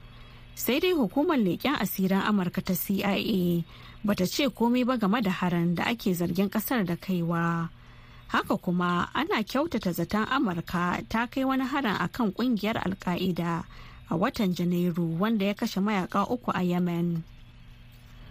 Sai 0.55 0.79
dai 0.79 0.91
hukumar 0.95 1.37
leƙen 1.37 1.75
asirin 1.79 2.21
amurka 2.23 2.61
ta 2.63 2.73
cia 2.73 3.11
bata 4.03 4.25
ce 4.25 4.47
komai 4.49 4.85
ba 4.85 4.97
game 4.97 5.21
da 5.21 5.31
haran 5.31 5.75
da 5.75 5.83
ake 5.83 6.13
zargin 6.13 6.49
ƙasar 6.49 6.85
da 6.85 6.95
kaiwa. 6.95 7.69
Haka 8.27 8.57
kuma 8.57 9.09
ana 9.13 9.43
kyautata 9.43 9.91
zaton 9.91 10.25
amurka 10.31 11.03
ta 11.09 11.27
kai 11.27 11.43
wani 11.43 11.63
harin 11.67 11.95
akan 11.99 12.31
ƙungiyar 12.31 12.77
alka'ida 12.87 13.63
a 14.09 14.15
watan 14.15 14.53
janairu 14.55 15.19
wanda 15.19 15.45
ya 15.45 15.53
kashe 15.53 15.81
mayaka 15.81 16.23
uku 16.31 16.51
a 16.55 16.61
yemen. 16.63 17.23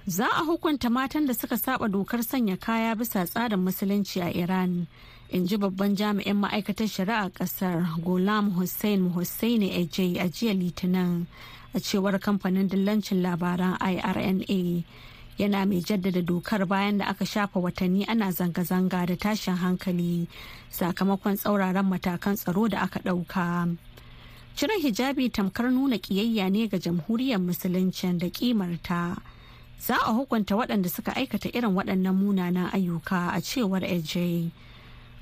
Za 0.06 0.26
a 0.32 0.44
hukunta 0.44 0.90
matan 0.90 1.26
da 1.26 1.34
suka 1.34 1.56
saba 1.58 1.88
dokar 1.88 2.22
sanya 2.24 2.56
kaya 2.56 2.94
bisa 2.96 3.26
tsarin 3.26 3.60
musulunci 3.64 4.20
a 4.22 4.30
iran 4.32 4.86
in 5.30 5.46
ji 5.46 5.56
babban 5.56 5.96
jami'in 5.96 6.36
ma'aikatar 6.40 6.86
shari'a 6.88 7.30
ƙasar 7.32 8.00
gulam 8.04 8.50
hussein 8.54 9.10
hussaini 9.10 9.70
ejai 9.80 10.20
a 10.20 10.28
jiya 10.28 10.54
litinin 10.54 11.26
a 11.74 11.80
cewar 11.80 12.18
kamfanin 12.18 12.68
dillancin 12.70 13.20
labaran 13.22 13.74
irna 13.82 14.84
yana 15.38 15.66
mai 15.66 15.80
jaddada 15.82 16.22
dokar 16.22 16.66
bayan 16.68 16.98
da 16.98 17.06
aka 17.10 17.24
shafa 17.26 17.58
watanni 17.60 18.06
ana 18.06 18.30
zanga-zanga 18.30 19.06
da 19.06 19.16
tashin 19.16 19.56
hankali 19.58 20.28
sakamakon 20.70 21.34
tsauraran 21.36 21.82
matakan 21.90 22.36
tsaro 22.38 22.68
da 22.70 22.82
aka 22.86 23.00
ɗauka. 23.02 23.76
cire 24.54 24.78
hijabi 24.78 25.30
tamkar 25.34 25.70
nuna 25.74 25.98
ƙiyayya 25.98 26.46
ne 26.52 26.68
ga 26.68 26.78
jamhuriyar 26.78 27.42
musuluncin 27.42 28.18
da 28.18 28.30
kimarta 28.30 29.18
za 29.78 29.96
a 29.98 30.12
hukunta 30.14 30.54
waɗanda 30.54 30.86
suka 30.88 31.10
aikata 31.18 31.50
irin 31.50 31.74
waɗannan 31.74 32.14
munanan 32.14 32.70
ayyuka 32.70 33.34
a 33.34 33.42
cewar 33.42 33.82
AJ. 33.82 34.52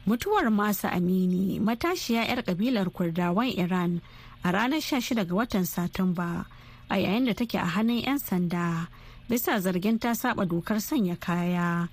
mutuwar 0.07 0.51
masa 0.51 0.93
amini 0.93 1.61
matashiya 1.63 2.27
'yar 2.29 2.43
kabilar 2.45 2.91
kurdawan 2.91 3.49
iran 3.49 4.01
a 4.45 4.51
ranar 4.53 4.81
16 4.81 5.25
ga 5.25 5.35
watan 5.35 5.65
satumba 5.65 6.45
a 6.91 6.97
yayin 6.97 7.25
da 7.27 7.33
take 7.33 7.55
a 7.55 7.67
hannun 7.67 8.03
'yan 8.03 8.19
sanda 8.19 8.89
bisa 9.29 9.57
zargin 9.61 9.99
ta 9.99 10.13
saba 10.15 10.45
dokar 10.45 10.77
sanya 10.81 11.17
kaya. 11.17 11.89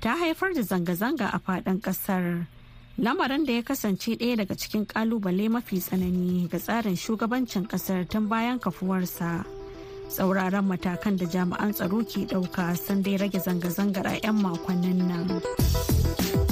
Ta 0.00 0.16
haifar 0.16 0.54
da 0.54 0.62
zanga-zanga 0.62 1.28
a 1.32 1.38
faɗin 1.38 1.80
ƙasar. 1.80 2.46
Lamarin 2.98 3.46
da 3.46 3.52
ya 3.52 3.62
kasance 3.62 4.16
ɗaya 4.16 4.36
daga 4.36 4.54
cikin 4.56 4.86
ƙalubale 4.86 5.48
mafi 5.48 5.78
tsanani 5.78 6.48
ga 6.50 6.58
tsarin 6.58 6.96
shugabancin 6.96 7.68
ƙasar 7.68 8.08
tun 8.08 8.28
bayan 8.28 8.58
kafuwarsa. 8.58 9.44
Tsauraran 10.08 10.66
matakan 10.66 11.16
da 11.16 11.26
jami'an 11.26 11.72
tsaro 11.72 12.02
ke 12.04 12.26
ɗauka 12.26 12.76
sun 12.76 13.02
dai 13.02 13.16
rage 13.16 13.38
zanga-zangar 13.38 14.06
a 14.06 14.18
'yan 14.18 14.34
makonnin 14.42 14.98
nan. 15.06 16.49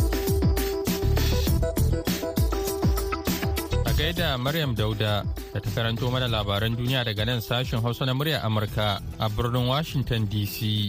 Gaida 4.09 4.39
Maryam 4.41 4.73
Dauda 4.75 5.21
da 5.53 5.61
ta 5.61 5.69
karanto 5.77 6.09
mana 6.11 6.25
labaran 6.29 6.73
duniya 6.73 7.05
daga 7.05 7.25
nan 7.29 7.41
sashen 7.45 7.83
Hausa 7.85 8.07
na 8.09 8.15
murya 8.17 8.41
Amurka 8.41 9.03
a 9.21 9.29
birnin 9.29 9.69
Washington 9.69 10.25
DC. 10.33 10.89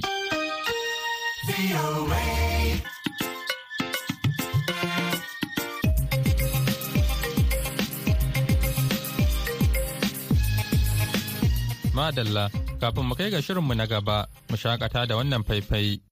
Madalla, 11.91 12.47
kafin 12.79 13.03
mu 13.03 13.15
kai 13.19 13.27
ga 13.29 13.41
shirinmu 13.43 13.75
na 13.75 13.83
gaba, 13.85 14.27
mu 14.49 14.55
shakata 14.55 15.03
da 15.07 15.19
wannan 15.19 15.43
faifai. 15.43 16.08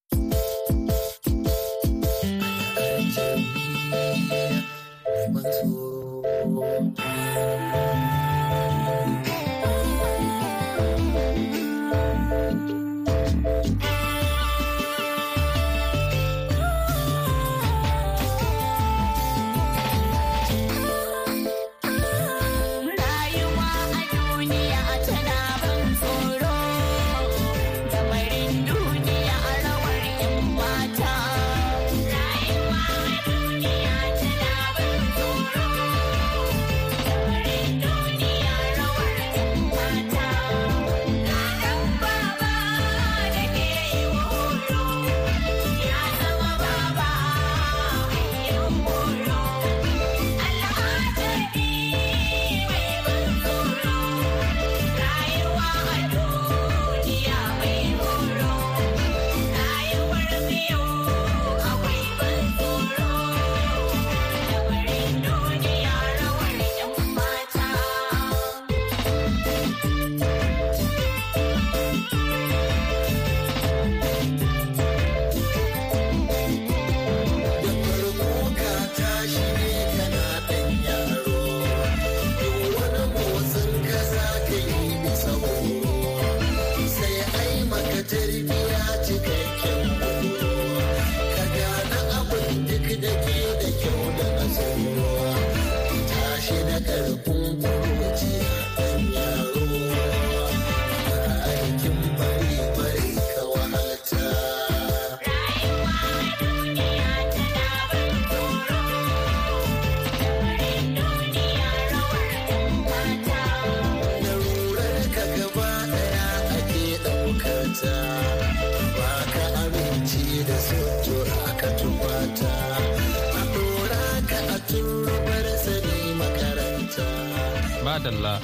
Madalla 128.07 128.39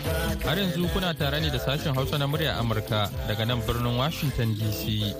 har 0.46 0.58
yanzu 0.58 0.88
kuna 0.94 1.14
tare 1.14 1.40
ne 1.40 1.50
da 1.50 1.58
sashen 1.60 1.96
Hausa 1.96 2.18
na 2.18 2.28
murya 2.28 2.58
Amurka 2.60 3.10
daga 3.28 3.46
nan 3.46 3.62
birnin 3.62 3.96
Washington 3.98 4.56
DC. 4.56 5.16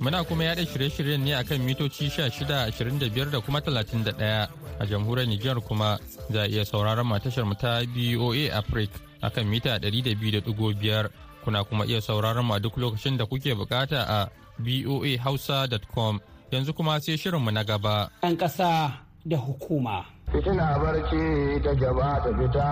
Muna 0.00 0.24
kuma 0.26 0.44
yada 0.44 0.62
shirye-shiryen 0.66 1.20
ne 1.22 1.32
akan 1.34 1.60
mitoci 1.62 2.10
1625 2.10 3.30
da 3.30 3.40
kuma 3.40 3.60
31 3.60 4.48
a 4.80 4.86
jamhuriyar 4.86 5.28
Nijar 5.28 5.60
kuma 5.62 5.98
za 6.30 6.42
a 6.42 6.46
iya 6.48 6.64
sauraron 6.64 7.06
tashar 7.22 7.44
mu 7.46 7.54
ta 7.54 7.82
BOA 7.86 8.50
Africa 8.58 8.98
akan 9.22 9.46
mita 9.46 9.78
200.5 9.78 11.08
kuna 11.44 11.64
kuma 11.64 11.84
iya 11.86 12.00
sauraron 12.00 12.46
ma 12.46 12.58
duk 12.58 12.76
lokacin 12.76 13.16
da 13.16 13.26
kuke 13.26 13.54
buƙata 13.54 14.02
a 14.08 14.28
voahausa.com 14.58 16.18
yanzu 16.50 16.74
kuma 16.74 16.98
sai 17.00 17.14
shirinmu 17.16 17.50
na 17.52 17.62
gaba. 17.62 18.10
'Yan 18.22 18.34
ƙasa 18.36 18.90
da 19.24 19.36
hukuma. 19.36 20.04
Fitina 20.32 20.78
barci 20.82 21.62
ta 21.62 21.72
gaba 21.78 22.18
ta 22.24 22.30
fita, 22.34 22.68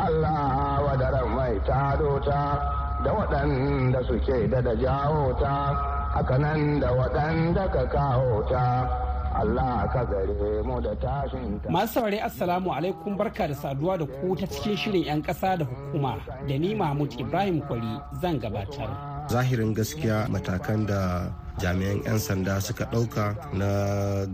Allah 0.00 0.80
wadaran 0.86 1.28
mai 1.36 1.56
ta 1.68 1.96
da 3.04 3.10
waɗanda 3.12 4.00
suke 4.08 4.48
da 4.50 4.60
da 4.60 4.74
jawo 4.76 5.32
ta, 5.40 5.54
haka 6.14 6.36
nan 6.38 6.80
da 6.80 6.88
waɗanda 6.92 7.64
ka 7.74 7.82
kawo 7.94 8.42
ta. 8.50 8.64
Allah 9.40 9.86
ka 9.92 10.02
gare 10.04 10.62
mu 10.66 10.80
da 10.82 10.92
tashin 11.04 11.60
ta. 11.62 11.68
Masu 11.70 11.92
saurari 12.00 12.18
Assalamu 12.20 12.72
alaikum 12.74 13.16
barka 13.16 13.46
da 13.48 13.54
saduwa 13.54 13.94
da 13.98 14.04
ku 14.06 14.34
ta 14.36 14.46
cikin 14.46 14.76
shirin 14.76 15.04
'yan 15.06 15.22
ƙasa 15.22 15.56
da 15.58 15.64
hukuma 15.64 16.18
da 16.48 16.54
ni 16.58 16.74
Mahmud 16.74 17.14
Ibrahim 17.20 17.60
Kwari 17.62 17.94
zan 18.20 18.40
gabatar. 18.42 18.90
Zahirin 19.30 19.70
gaskiya 19.74 20.26
matakan 20.28 20.82
da 20.86 21.30
jami'an 21.62 22.02
'yan 22.04 22.18
sanda 22.18 22.58
suka 22.60 22.84
ɗauka 22.90 23.36
na 23.54 23.70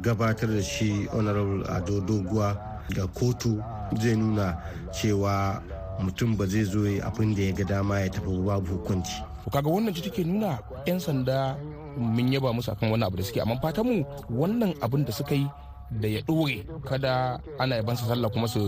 gabatar 0.00 0.48
da 0.48 0.62
shi 0.64 1.04
honorable 1.12 1.60
ado 1.68 2.00
doguwa 2.00 2.56
ga 2.96 3.04
kotu 3.12 3.60
zai 3.94 4.16
nuna 4.16 4.56
cewa 4.90 5.62
mutum 6.02 6.36
ba 6.36 6.46
zai 6.46 6.64
zo 6.66 6.82
abin 7.06 7.34
da 7.34 7.42
ya 7.42 7.52
ga 7.52 7.64
dama 7.64 8.00
ya 8.00 8.08
tafi 8.10 8.30
babu 8.42 8.74
hukunci. 8.82 9.22
kaga 9.46 9.70
wannan 9.70 9.94
ci 9.94 10.02
take 10.02 10.26
nuna 10.26 10.58
'yan 10.86 10.98
sanda 10.98 11.54
mun 11.96 12.26
yaba 12.28 12.50
musu 12.50 12.74
akan 12.74 12.90
wannan 12.98 13.06
abu 13.06 13.16
da 13.22 13.24
suke 13.24 13.38
amma 13.40 13.54
fatan 13.62 13.84
mu 13.86 13.96
wannan 14.28 14.74
abin 14.82 15.06
da 15.06 15.12
suka 15.14 15.34
yi 15.38 15.46
da 15.90 16.08
ya 16.08 16.20
ɗore 16.20 16.64
kada 16.84 17.40
ana 17.58 17.76
yabansa 17.76 18.06
sallah 18.06 18.30
kuma 18.30 18.48
su 18.48 18.60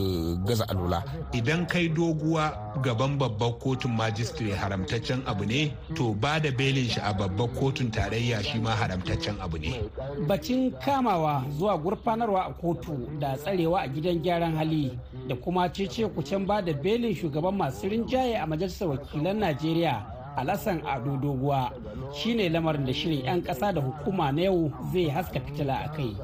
gaza 0.46 0.64
alula. 0.68 1.02
Idan 1.32 1.66
kai 1.66 1.88
doguwa 1.88 2.52
gaban 2.82 3.18
babbar 3.18 3.58
kotun 3.58 3.92
majistire 3.96 4.54
haramtaccen 4.54 5.22
abu 5.26 5.44
ne, 5.44 5.72
to 5.94 6.14
ba 6.14 6.40
da 6.40 6.50
belin 6.50 6.88
shi 6.88 7.00
a 7.00 7.12
babbar 7.12 7.48
kotun 7.58 7.90
tarayya 7.90 8.42
shi 8.42 8.58
ma 8.58 8.70
haramtaccen 8.74 9.36
abu 9.40 9.58
ne. 9.58 9.80
Bacin 10.26 10.70
kamawa 10.84 11.44
zuwa 11.58 11.78
gurfanarwa 11.78 12.46
a 12.46 12.52
kotu 12.52 13.08
da 13.18 13.36
tsarewa 13.36 13.80
a 13.82 13.88
gidan 13.88 14.22
gyaran 14.22 14.56
hali 14.56 14.98
da 15.28 15.34
kuma 15.36 15.68
cece 15.68 16.06
kucen 16.14 16.46
ba 16.46 16.62
da 16.62 16.72
belin 16.72 17.14
shugaban 17.14 17.56
masu 17.56 17.88
rinjaye 17.88 18.36
a 18.36 18.46
majalisar 18.46 18.88
wakilan 18.88 19.38
Najeriya 19.38 20.17
Alassan 20.40 20.82
Ado 20.86 21.16
Doguwa 21.16 21.70
shine 22.14 22.48
lamarin 22.48 22.86
da 22.86 22.92
shirin 22.92 23.24
'yan 23.24 23.42
ƙasa 23.42 23.72
da 23.74 23.80
hukuma 23.80 24.32
na 24.32 24.42
yau 24.42 24.70
zai 24.92 25.08
haska 25.08 25.40
fitila 25.40 25.74
a 25.84 25.88
kai. 25.96 26.14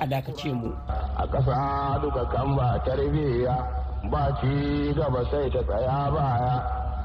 a 0.00 0.06
dakace 0.06 0.52
mu. 0.52 0.72
A 1.16 1.26
ƙasa 1.26 2.00
duka 2.02 2.24
kan 2.32 2.56
ba 2.56 2.80
tarbiyya 2.84 3.56
ba 4.10 4.32
ci 4.40 4.92
gaba 4.96 5.24
sai 5.30 5.50
ta 5.50 5.60
tsaya 5.62 6.10
baya 6.14 6.54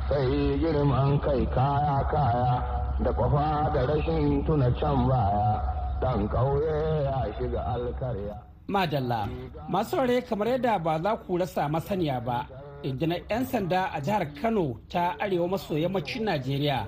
sai 0.10 0.58
girman 0.60 1.20
kai 1.20 1.46
kaya 1.56 1.98
kaya 2.12 2.64
da 3.04 3.12
kwafa 3.12 3.72
da 3.74 3.82
rashin 3.86 4.46
tuna 4.46 4.72
can 4.80 5.08
baya 5.08 5.62
ɗan 6.02 6.28
ƙauye 6.30 7.04
ya 7.04 7.20
shiga 7.38 7.62
alkarya. 7.74 8.36
Madalla, 8.68 9.30
masu 9.70 9.98
kamar 10.30 10.48
yadda 10.48 10.80
ba 10.84 11.00
za 11.04 11.16
ku 11.18 11.38
rasa 11.38 11.70
masaniya 11.70 12.24
ba, 12.24 12.48
rundunar 12.86 13.20
'yan 13.30 13.46
sanda 13.46 13.90
a 13.92 14.00
jihar 14.02 14.26
Kano 14.42 14.78
ta 14.90 15.16
arewa 15.20 15.48
maso 15.48 15.74
yammacin 15.78 16.24
Najeriya 16.26 16.86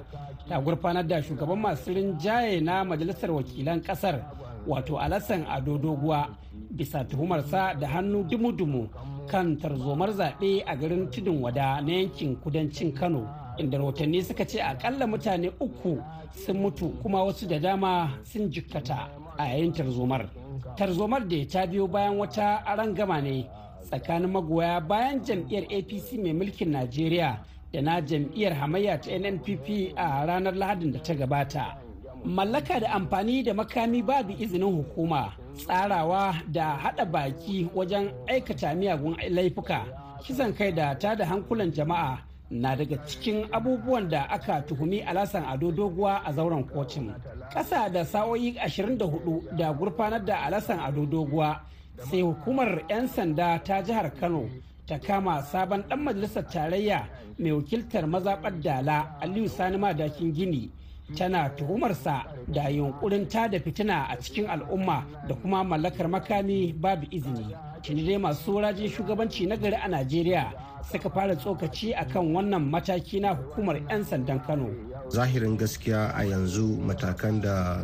ta 0.47 0.59
gurfanar 0.61 1.07
da 1.07 1.21
shugaban 1.21 1.59
masu 1.59 1.93
rinjaye 1.93 2.61
na 2.61 2.83
majalisar 2.83 3.31
wakilan 3.31 3.81
ƙasar 3.81 4.21
wato 4.67 4.97
alassan 4.99 5.45
ado 5.49 5.77
doguwa 5.77 6.29
bisa 6.71 7.03
tuhumarsa 7.03 7.73
da 7.79 7.87
hannu 7.87 8.23
dumu-dumu 8.29 8.89
kan 9.27 9.57
tarzomar 9.57 10.09
zaɓe 10.11 10.63
a 10.65 10.75
garin 10.75 11.09
tudun 11.11 11.41
wada 11.41 11.81
na 11.81 11.91
yankin 11.91 12.35
kudancin 12.35 12.93
kano 12.93 13.27
inda 13.57 13.77
rahotanni 13.77 14.23
suka 14.23 14.45
ce 14.45 14.59
akalla 14.61 15.07
mutane 15.07 15.51
uku 15.59 15.97
sun 16.45 16.57
mutu 16.57 16.89
kuma 17.01 17.23
wasu 17.23 17.47
da 17.47 17.59
dama 17.59 18.09
sun 18.23 18.49
jikkata 18.51 19.09
a 19.37 19.43
yayin 19.45 19.73
tarzomar. 19.73 20.29
Tarzomar 20.77 21.27
da 21.27 21.45
ta 21.47 21.65
biyo 21.67 21.87
bayan 21.87 22.17
wata 22.17 22.63
arangama 22.65 23.21
ne 23.21 23.47
tsakanin 23.83 24.29
magoya 24.31 24.79
bayan 24.81 25.21
jam'iyyar 25.23 25.63
apc 25.69 26.13
mai 26.23 26.33
mulkin 26.33 26.71
najeriya 26.71 27.39
da 27.73 27.81
na 27.81 28.01
jam'iyyar 28.01 28.53
hamayya 28.53 29.01
ta 29.01 29.11
nnpp 29.19 29.93
a 29.95 30.25
ranar 30.25 30.53
lahadin 30.55 30.91
da 30.91 30.99
ta 30.99 31.13
gabata. 31.13 31.77
Mallaka 32.25 32.79
da 32.79 32.89
amfani 32.91 33.43
da 33.43 33.53
makami 33.53 34.01
babu 34.03 34.31
izinin 34.39 34.75
hukuma 34.75 35.33
tsarawa 35.55 36.35
da 36.51 36.75
hada 36.77 37.05
baki 37.05 37.69
wajen 37.75 38.11
aikata 38.27 38.75
miyagun 38.75 39.15
laifuka. 39.29 39.85
Kisan 40.23 40.53
kai 40.53 40.71
da 40.71 40.95
ta 40.99 41.15
da 41.15 41.25
hankulan 41.25 41.71
jama'a 41.71 42.17
na 42.49 42.75
daga 42.75 42.97
cikin 43.05 43.47
abubuwan 43.51 44.09
da 44.09 44.23
aka 44.29 44.61
tuhumi 44.61 45.01
alasan 45.01 45.43
ado 45.45 45.71
doguwa 45.71 46.21
a 46.25 46.31
zauren 46.33 46.63
kotun 46.63 47.13
ƙasa 47.53 47.89
da 47.91 48.05
sa'o'i 48.05 48.51
24 48.55 49.55
da 49.57 49.73
gurfanar 49.73 50.25
da 50.25 50.37
alasan 50.45 50.79
ado 50.79 51.05
doguwa 51.05 51.59
sai 52.05 52.21
hukumar 52.21 52.83
'yan 52.89 53.07
sanda 53.07 53.57
ta 53.63 53.81
jihar 53.81 54.11
kano 54.19 54.45
ta 54.87 54.97
kama 54.99 55.41
sabon 55.43 55.83
dan 55.89 55.99
majalisar 55.99 56.43
tarayya 56.47 57.09
mai 57.39 57.51
wakiltar 57.51 58.05
mazaɓar 58.07 58.53
dala 58.63 59.17
aliyu 59.21 59.49
sani 59.49 59.77
madakin 59.77 60.31
gini. 60.33 60.69
Tana 61.15 61.49
tuhumarsa 61.55 62.23
da 62.47 62.67
yunkurin 62.69 63.27
tada 63.29 63.59
fitina 63.59 64.07
a 64.11 64.17
cikin 64.19 64.45
al'umma 64.49 65.05
da 65.27 65.35
kuma 65.35 65.63
mallakar 65.63 66.07
makami 66.07 66.73
babu 66.73 67.07
izini. 67.11 67.55
Tuni 67.83 68.03
dai 68.05 68.17
masu 68.17 68.59
rajin 68.59 68.89
shugabanci 68.89 69.47
na 69.47 69.55
gari 69.55 69.75
a 69.75 69.87
najeriya 69.87 70.51
suka 70.91 71.09
fara 71.09 71.35
tsokaci 71.35 71.93
akan 71.95 72.33
wannan 72.35 72.63
mataki 72.69 73.19
na 73.21 73.33
hukumar 73.35 73.79
'yan 73.89 74.03
sandan 74.03 74.39
kano. 74.45 74.67
Zahirin 75.09 75.55
gaskiya 75.57 76.11
a 76.15 76.23
yanzu 76.27 76.75
matakan 76.83 77.39
da 77.41 77.83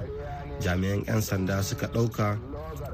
jami'an 0.60 1.04
'yan 1.08 1.22
sanda 1.22 1.64
suka 1.64 1.88
ɗauka 1.88 2.36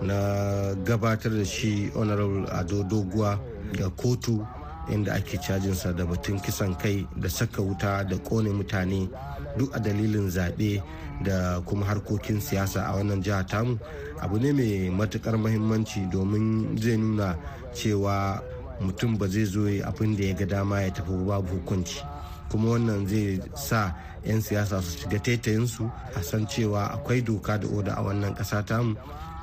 na 0.01 0.73
gabatar 0.85 1.31
da 1.31 1.45
shi 1.45 1.91
honorable 1.95 2.47
ado 2.51 2.83
doguwa 2.83 3.39
ga 3.77 3.89
kotu 3.89 4.45
inda 4.91 5.13
ake 5.13 5.37
cajinsa 5.37 5.93
da 5.93 6.05
batun 6.05 6.39
kisan 6.39 6.75
kai 6.75 7.07
da 7.17 7.29
saka 7.29 7.61
wuta 7.61 8.03
da 8.03 8.15
ƙone 8.17 8.49
mutane 8.53 9.09
duk 9.57 9.75
a 9.75 9.79
dalilin 9.79 10.29
zaɓe 10.29 10.81
da 11.23 11.61
kuma 11.65 11.85
harkokin 11.85 12.39
siyasa 12.41 12.81
a 12.87 12.95
wannan 12.95 13.21
jiha 13.23 13.43
tamu. 13.47 13.77
Abu 14.21 14.39
ne 14.39 14.51
mai 14.53 14.89
matuƙar 14.89 15.37
mahimmanci 15.37 16.09
domin 16.11 16.77
zai 16.77 16.97
nuna 16.97 17.35
cewa 17.73 18.41
mutum 18.81 19.17
ba 19.17 19.27
zai 19.27 19.45
zo 19.45 19.61
abin 19.83 20.15
da 20.17 20.23
ya 20.23 20.33
ga 20.33 20.45
dama 20.45 20.81
ya 20.81 20.89
tafi 20.91 21.11
babu 21.27 21.59
hukunci. 21.59 22.01
Kuma 22.49 22.71
wannan 22.79 23.07
zai 23.07 23.39
sa 23.55 23.93
'yan 24.25 24.41
siyasa 24.41 24.81
su 24.81 24.97
shiga 24.97 25.19
taitayinsu 25.19 25.91
a 26.15 26.23
san 26.23 26.47
cewa 26.47 26.87
akwai 26.91 27.21
doka 27.21 27.57
da 27.57 27.67
oda 27.67 27.93
a 27.97 28.01
wannan 28.01 28.35
ƙasa 28.35 28.65
tamu. 28.65 28.95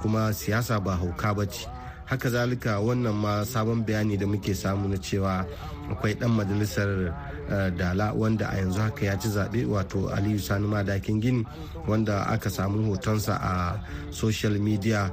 Kuma 0.03 0.33
siyasa 0.33 0.81
ba 0.81 0.97
hauka 0.97 1.35
ba 1.35 1.47
ce. 1.47 1.67
Haka 2.07 2.31
zalika 2.31 2.79
wannan 2.81 3.15
ma 3.15 3.43
sabon 3.45 3.83
bayani 3.85 4.17
da 4.17 4.27
muke 4.27 4.55
samu 4.55 4.89
na 4.89 4.97
cewa 4.97 5.43
akwai 5.91 6.15
dan 6.15 6.31
majalisar 6.31 7.11
dala 7.79 8.13
wanda 8.15 8.47
a 8.51 8.59
yanzu 8.59 8.81
haka 8.81 9.05
ya 9.07 9.19
ci 9.19 9.29
zaɓe 9.29 9.67
wato 9.67 10.09
aliyu 10.11 10.39
sani 10.39 10.67
madakin 10.67 11.21
gini 11.21 11.47
wanda 11.87 12.27
aka 12.27 12.51
samu 12.51 12.91
hotonsa 12.95 13.35
a 13.43 13.79
social 14.11 14.59
media 14.59 15.11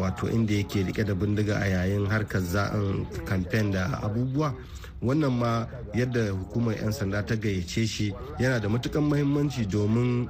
wato 0.00 0.28
inda 0.28 0.54
yake 0.54 0.82
riƙe 0.84 1.04
da 1.04 1.14
bindiga 1.14 1.56
a 1.60 1.66
yayin 1.68 2.06
harkar 2.08 2.40
za'an 2.40 3.06
kamfen 3.24 3.72
da 3.72 4.00
abubuwa. 4.02 4.54
Wannan 5.00 5.32
ma 5.32 5.64
yadda 5.96 6.28
hukumar 6.36 6.76
'yan 6.76 6.92
sanda 6.92 7.24
ta 7.24 7.32
gayyace 7.36 7.86
shi 7.88 8.12
yana 8.38 8.60
da 8.60 8.68
matukan 8.68 9.00
mahimmanci 9.00 9.64
domin 9.64 10.28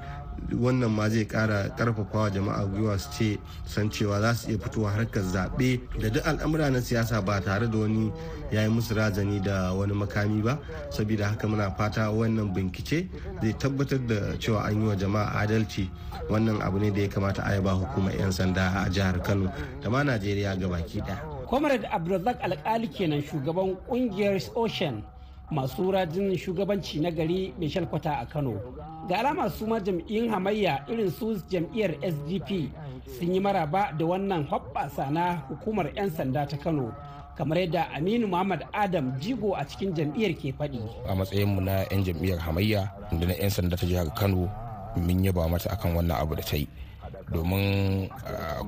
wannan 0.53 0.90
ma 0.90 1.09
zai 1.09 1.25
kara 1.27 1.69
karfafawa 1.77 2.31
jama'a 2.31 2.66
gwiwa 2.66 2.99
su 2.99 3.09
ce 3.12 3.38
san 3.66 3.90
cewa 3.90 4.21
za 4.21 4.35
su 4.35 4.51
iya 4.51 4.59
fitowa 4.59 4.90
harkar 4.90 5.23
zaɓe 5.23 5.81
da 6.01 6.09
duk 6.11 6.27
al'amura 6.27 6.71
na 6.71 6.81
siyasa 6.81 7.23
ba 7.23 7.40
tare 7.40 7.69
da 7.71 7.79
wani 7.79 8.12
ya 8.51 8.62
yi 8.62 8.69
musu 8.69 8.95
razani 8.95 9.40
da 9.40 9.73
wani 9.73 9.93
makami 9.95 10.43
ba 10.43 10.59
saboda 10.90 11.29
haka 11.29 11.47
muna 11.49 11.71
fata 11.71 12.11
wannan 12.11 12.51
bincike 12.55 13.07
zai 13.43 13.53
tabbatar 13.55 13.99
da 14.07 14.35
cewa 14.38 14.64
an 14.66 14.81
yi 14.83 14.87
wa 14.88 14.95
jama'a 14.97 15.40
adalci 15.47 15.90
wannan 16.29 16.61
abu 16.62 16.79
ne 16.79 16.90
da 16.90 17.01
ya 17.03 17.09
kamata 17.09 17.43
a 17.47 17.55
yaba 17.55 17.73
hukumar 17.73 18.14
'yan 18.19 18.33
sanda 18.33 18.73
a 18.87 18.90
jihar 18.90 19.23
kano 19.23 19.53
da 19.83 19.90
ma 19.90 20.03
najeriya 20.03 20.57
gabaki 20.57 21.01
ɗaya. 21.01 21.47
comrade 21.47 21.87
abdulrazak 21.90 22.38
alkali 22.43 22.88
kenan 22.88 23.23
shugaban 23.23 23.77
ƙungiyar 23.88 24.40
ocean 24.55 25.03
masu 25.51 25.91
rajin 25.91 26.31
shugabanci 26.39 27.01
na 27.03 27.11
gari 27.11 27.53
mai 27.59 27.69
shalkwata 27.69 28.23
a 28.23 28.27
kano. 28.27 28.55
Ga 29.09 29.19
alama 29.19 29.51
su 29.51 29.67
ma 29.67 29.81
jam'iyyun 29.81 30.31
hamayya 30.31 30.87
irin 30.89 31.11
su 31.11 31.35
jam'iyyar 31.51 31.99
sdp 32.03 32.71
sun 33.19 33.35
yi 33.35 33.41
maraba 33.41 33.91
da 33.99 34.05
wannan 34.07 34.47
hoɓɓasa 34.47 35.11
na 35.11 35.43
hukumar 35.51 35.91
'yan 35.97 36.11
sanda 36.11 36.47
ta 36.47 36.57
kano 36.57 36.95
kamar 37.37 37.59
yadda 37.59 37.91
aminu 37.97 38.29
muhammad 38.31 38.63
adam 38.73 39.19
jigo 39.19 39.55
a 39.59 39.67
cikin 39.67 39.91
jam'iyyar 39.95 40.35
ke 40.39 40.55
faɗi. 40.55 40.79
A 41.11 41.15
matsayinmu 41.19 41.61
na 41.61 41.83
'yan 41.91 42.05
jam'iyyar 42.07 42.39
hamayya 42.39 42.87
da 43.11 43.27
na 43.27 43.35
'yan 43.35 43.51
sanda 43.51 43.77
ta 43.77 43.87
jihar 43.87 44.07
kano 44.15 44.47
mun 44.97 45.25
yaba 45.25 45.49
mata 45.51 45.71
akan 45.75 45.99
wannan 45.99 46.15
abu 46.23 46.35
da 46.39 46.43
ta 46.47 46.57
yi. 46.57 46.69
Domin 47.35 48.07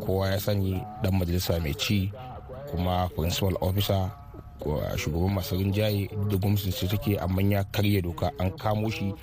kowa 0.03 0.35
ya 0.35 0.39
sani 0.39 0.83
dan 1.03 1.15
majalisa 1.15 1.59
mai 1.63 1.75
ci 1.79 2.11
kuma 2.71 3.07
principal 3.15 3.55
officer 3.63 4.11
shugaban 4.97 5.35
masu 5.35 5.57
rinjaye 5.57 6.09
da 6.31 6.37
gwamnatin 6.37 6.73
su 6.73 6.87
take 6.89 7.19
amma 7.19 7.43
ya 7.43 7.65
karya 7.65 8.03
doka 8.03 8.31
an 8.39 8.51
kamo 8.57 8.91
shi 8.91 9.15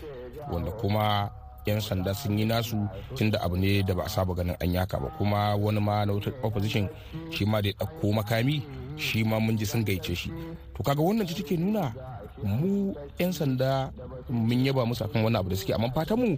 wanda 0.52 0.72
kuma 0.72 1.30
'yan 1.68 1.82
sanda 1.82 2.14
sun 2.16 2.38
yi 2.40 2.46
nasu 2.46 2.78
tunda 3.16 3.38
abu 3.44 3.58
ne 3.60 3.84
da 3.84 3.94
ba 3.94 4.04
a 4.08 4.10
saba 4.10 4.34
ganin 4.34 4.56
an 4.60 4.70
yaka 4.74 4.98
ba. 5.00 5.10
Kuma 5.18 5.54
wani 5.56 5.80
ma 5.80 6.06
na 6.06 6.14
wata 6.16 6.32
opposition 6.44 6.90
shi 7.32 7.46
ma 7.46 7.62
da 7.62 7.70
ya 7.70 7.76
ɗauko 7.80 8.14
makami 8.16 8.64
shi 8.98 9.24
ma 9.24 9.40
mun 9.40 9.58
ji 9.58 9.66
sun 9.66 9.84
gaice 9.86 10.16
shi. 10.16 10.30
To 10.76 10.84
kaga 10.84 11.02
wannan 11.02 11.28
ci 11.28 11.36
take 11.36 11.58
nuna 11.60 11.94
mu 12.44 12.94
'yan 13.20 13.32
sanda 13.34 13.92
mun 14.30 14.66
yaba 14.66 14.86
musu 14.88 15.04
akan 15.06 15.24
wannan 15.30 15.40
abu 15.44 15.50
da 15.54 15.58
suke 15.60 15.74
amma 15.76 15.92
fatan 15.92 16.18
mu 16.18 16.30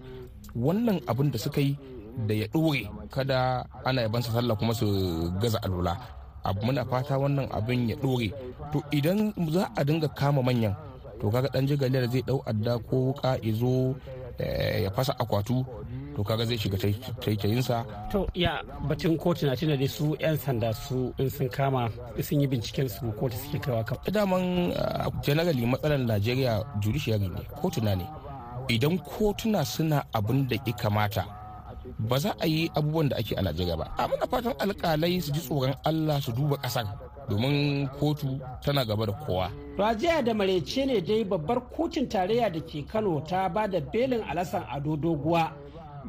wannan 0.57 0.99
abin 1.07 1.31
da 1.31 1.37
suka 1.39 1.61
yi 1.61 1.77
da 2.27 2.33
ya 2.35 2.47
ɗore 2.51 2.89
kada 3.09 3.63
ana 3.85 4.01
yabansa 4.03 4.31
sallah 4.35 4.55
kuma 4.59 4.73
su 4.75 4.87
gaza 5.41 5.59
alula 5.63 5.95
muna 6.63 6.85
fata 6.85 7.17
wannan 7.17 7.47
abin 7.51 7.89
ya 7.89 7.95
ɗore. 7.95 8.33
To 8.73 8.81
idan 8.91 9.33
za 9.51 9.69
a 9.75 9.83
dinga 9.83 10.07
kama 10.15 10.41
manyan 10.41 10.75
to 11.21 11.29
kaga 11.29 11.49
dan 11.53 11.67
jigaliyar 11.67 12.09
zai 12.11 12.21
ɗau 12.21 12.41
adda 12.45 12.79
ko 12.89 12.95
wuka 13.13 13.37
izo 13.41 13.95
ya 14.83 14.89
fasa 14.91 15.13
akwatu 15.19 15.65
to 16.15 16.23
kaga 16.23 16.45
zai 16.45 16.57
shiga 16.57 16.77
taitayinsa. 17.21 17.85
To 18.11 18.27
ya 18.33 18.63
batun 18.87 19.17
kotu 19.17 19.45
na 19.45 19.55
tuna 19.55 19.77
da 19.77 19.87
su 19.87 20.15
'yan 20.19 20.37
sanda 20.37 20.73
su 20.73 21.13
in 21.17 21.29
sun 21.29 21.49
kama 21.49 21.89
sun 22.21 22.41
yi 22.41 22.47
binciken 22.47 22.89
su 22.89 23.11
kotu 23.19 23.37
suke 23.37 23.59
kaiwa 23.61 23.83
kan. 23.85 23.97
Daman 24.11 24.73
generally 25.21 25.65
matsalar 25.65 25.99
najeriya 25.99 26.63
judiciary 26.81 27.27
ne 27.29 27.41
kotuna 27.61 27.95
ne. 27.95 28.05
Idan 28.69 28.97
kotuna 28.99 29.65
suna 29.65 30.03
abin 30.13 30.47
da 30.49 30.55
ya 30.65 30.73
kamata 30.73 31.40
ba 31.99 32.17
za 32.19 32.35
a 32.39 32.45
yi 32.47 32.69
abubuwan 32.75 33.09
da 33.09 33.15
ake 33.17 33.35
a 33.35 33.41
najeriya 33.41 33.77
ba. 33.77 33.85
A 33.97 34.07
muna 34.07 34.27
fatan 34.27 34.53
alkalai 34.59 35.21
su 35.21 35.31
ji 35.31 35.39
tsoron 35.41 35.75
allah 35.83 36.21
su 36.21 36.31
duba 36.31 36.57
ƙasar 36.57 36.85
domin 37.29 37.87
kotu 37.99 38.39
tana 38.63 38.85
gaba 38.85 39.05
da 39.05 39.13
kowa. 39.13 39.49
To 39.77 39.83
a 39.83 39.95
jiya 39.95 40.21
da 40.23 40.33
marece 40.33 40.85
ne 40.85 41.01
dai 41.01 41.23
babbar 41.23 41.61
kotun 41.75 42.07
tarayya 42.09 42.49
da 42.51 42.59
ke 42.59 42.83
kano 42.87 43.21
ta 43.21 43.47
ba 43.49 43.67
da 43.67 43.79
belin 43.79 44.21
alasan 44.23 44.63
ado 44.71 44.95
doguwa 44.97 45.51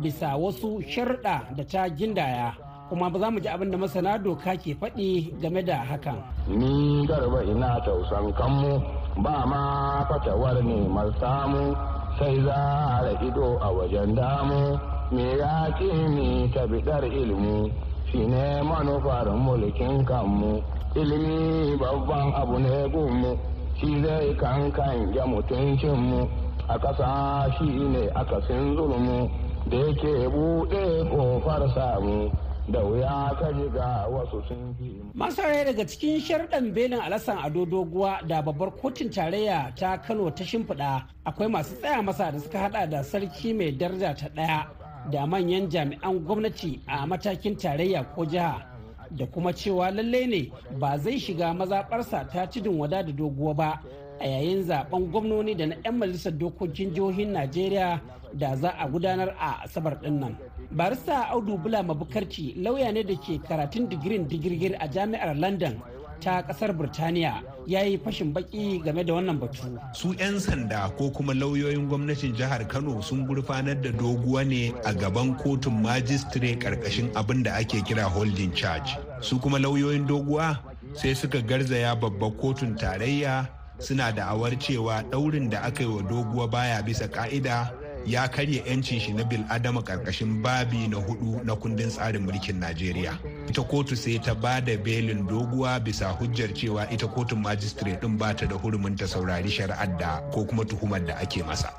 bisa 0.03 0.37
wasu 0.37 0.81
sharɗa 0.83 1.55
da 1.57 1.65
ta 1.65 1.89
gindaya. 1.89 2.55
Kuma 2.89 3.11
ba 3.11 3.19
za 3.21 3.31
mu 3.31 3.41
ji 3.41 3.49
abin 3.49 3.71
da 3.71 3.79
masana 3.79 4.19
doka 4.19 4.57
ke 4.57 4.75
faɗi 4.75 5.41
game 5.41 5.63
da 5.65 5.85
hakan. 5.85 6.19
Ni 6.49 7.07
garba 7.07 7.43
ina 7.45 7.81
tausan 7.85 8.33
kanmu 8.35 8.83
ba 9.23 9.47
ma 9.47 10.05
fatawar 10.09 10.61
neman 10.63 11.13
samu 11.21 11.73
sai 12.19 12.37
za 12.45 12.55
a 13.01 13.13
ido 13.25 13.59
a 13.63 13.69
wajen 13.73 14.15
damu. 14.15 14.77
Me 15.13 15.37
ya 15.39 15.69
ni 16.09 16.49
ta 16.55 16.67
bidar 16.67 17.05
ilimi 17.05 17.71
shine 18.11 18.63
manufar 18.63 19.27
mulkin 19.37 20.05
kanmu. 20.07 20.63
Ilimi 20.97 21.77
babban 21.77 22.33
abu 22.35 22.59
ne 22.59 22.89
gunmu 22.89 23.39
shi 23.79 24.03
zai 24.03 24.35
kankan 24.37 25.15
ya 25.15 25.27
mutuncinmu. 25.27 26.29
A 26.69 26.79
ƙasa 26.79 27.53
shi 27.59 27.65
ne 27.65 28.09
akasin 28.15 28.77
zulmu 28.77 29.29
da 29.69 29.77
yake 29.77 30.29
buɗe 30.29 31.11
ƙofar 31.11 31.69
samu. 31.75 32.31
Da 32.71 32.79
wuya 32.81 33.37
ka 33.41 33.51
ga 33.75 34.07
wasu 34.09 34.41
sun 34.49 34.75
fi 34.79 35.03
masarai 35.15 35.65
daga 35.65 35.85
cikin 35.87 36.21
sharɗan 36.21 36.73
belin 36.73 37.01
alasan 37.01 37.37
ado 37.45 37.67
doguwa 37.67 38.21
da 38.29 38.41
babbar 38.43 38.71
kotun 38.81 39.11
tarayya 39.11 39.75
ta 39.77 39.97
kano 39.99 40.31
ta 40.31 40.45
shimfiɗa 40.45 41.03
akwai 41.27 41.49
masu 41.51 41.75
tsaya 41.81 42.03
masa 42.03 42.31
da 42.33 42.39
suka 42.39 42.59
hada 42.59 42.87
da 42.87 43.03
sarki 43.03 43.53
mai 43.55 43.73
daraja 43.73 44.15
ta 44.17 44.29
ɗaya 44.29 44.82
da 45.11 45.27
manyan 45.27 45.69
jami'an 45.71 46.19
gwamnati 46.25 46.81
a 46.87 47.07
matakin 47.07 47.57
tarayya 47.57 48.05
ko 48.15 48.25
jiha 48.27 48.63
da 49.11 49.27
kuma 49.27 49.53
cewa 49.53 49.91
lalle 49.91 50.27
ne 50.27 50.51
ba 50.79 50.99
zai 50.99 51.19
shiga 51.19 51.53
mazaɓarsa 51.55 52.29
ta 52.33 52.47
tudun 52.47 52.79
wada 52.79 53.03
da 53.03 53.13
doguwa 53.13 53.55
ba 53.55 53.81
a 54.21 54.27
yayin 54.27 54.63
zaɓen 54.63 55.11
gwamnoni 55.11 55.55
da 55.55 55.67
na 55.67 55.77
'yan 55.85 55.97
majalisar 55.99 56.33
dokokin 56.33 56.95
jihohin 56.95 57.33
najeriya 57.33 58.01
da 58.35 58.57
za 58.57 58.71
a 58.79 58.89
gudanar 58.89 59.35
a 59.39 59.63
asabar 59.65 59.99
ɗin 60.03 60.19
nan. 60.21 60.37
Barista 60.71 61.29
audu 61.29 61.59
bula 61.59 61.83
mabukarci 61.83 62.55
lauya 62.57 62.93
ne 62.93 63.03
da 63.05 63.15
ke 63.17 63.39
karatun 63.49 63.89
digirin 63.89 64.27
digirgir 64.29 64.77
a 64.81 64.89
jami'ar 64.89 65.37
london 65.37 65.77
ta 66.23 66.43
ƙasar 66.43 66.73
birtaniya 66.73 67.43
ya 67.67 67.81
yi 67.83 67.99
fashin 67.99 68.33
baki 68.33 68.79
game 68.85 69.03
da 69.05 69.13
wannan 69.15 69.41
batu. 69.41 69.59
Su 69.93 70.15
'yan 70.15 70.39
sanda 70.41 70.89
ko 70.97 71.11
kuma 71.11 71.35
lauyoyin 71.35 71.89
gwamnatin 71.91 72.35
jihar 72.39 72.63
kano 72.69 73.01
sun 73.03 73.27
gurfanar 73.27 73.75
da 73.83 73.91
doguwa 73.91 74.47
ne 74.47 74.73
a 74.85 74.95
gaban 74.95 75.35
kotun 75.37 75.83
majistire 75.83 76.55
ƙarƙashin 76.59 77.11
abin 77.15 77.43
da 77.43 77.59
ake 77.59 77.83
kira 77.85 78.05
holding 78.07 78.53
charge. 78.55 78.97
Su 79.21 79.39
kuma 79.39 79.59
lauyoyin 79.59 80.07
doguwa 80.07 80.59
sai 80.95 81.15
suka 81.15 81.43
garzaya 81.43 81.97
babbar 81.99 82.31
kotun 82.39 82.77
tarayya 82.79 83.49
suna 83.83 84.13
da'awar 84.13 84.55
cewa 84.63 85.03
daurin 85.11 85.51
da 85.51 85.63
aka 85.67 85.83
yi 85.83 85.89
wa 85.91 86.03
doguwa 86.03 86.47
baya 86.51 86.83
bisa 86.83 87.09
ka'ida 87.11 87.73
ya 88.07 88.29
karya 88.29 88.63
'yancin 88.67 89.01
shi 89.01 89.13
na 89.13 89.25
bil 89.25 89.45
adama 89.49 89.83
ƙarƙashin 89.83 90.43
babi 90.43 90.89
na 90.89 90.97
huɗu 90.97 91.45
na 91.45 91.55
kundin 91.55 91.89
tsarin 91.91 92.27
mulkin 92.27 92.59
najeriya. 92.61 93.19
Ita 93.49 93.63
kotu 93.63 93.97
sai 93.97 94.19
ta 94.19 94.35
ba 94.35 94.61
da 94.61 94.77
belin 94.77 95.27
doguwa 95.27 95.81
bisa 95.81 96.13
hujjar 96.19 96.53
cewa 96.55 96.87
ita 96.91 97.07
kotun 97.07 97.43
majistare 97.43 98.01
din 98.01 98.17
ba 98.19 98.35
ta 98.35 98.47
da 98.47 98.57
hurumin 98.57 98.97
ta 98.97 99.07
saurari 99.07 99.49
shari'ar 99.51 99.99
da 99.99 100.21
ko 100.33 100.45
kuma 100.45 100.65
tuhumar 100.65 101.05
da 101.07 101.15
ake 101.23 101.43
masa. 101.45 101.71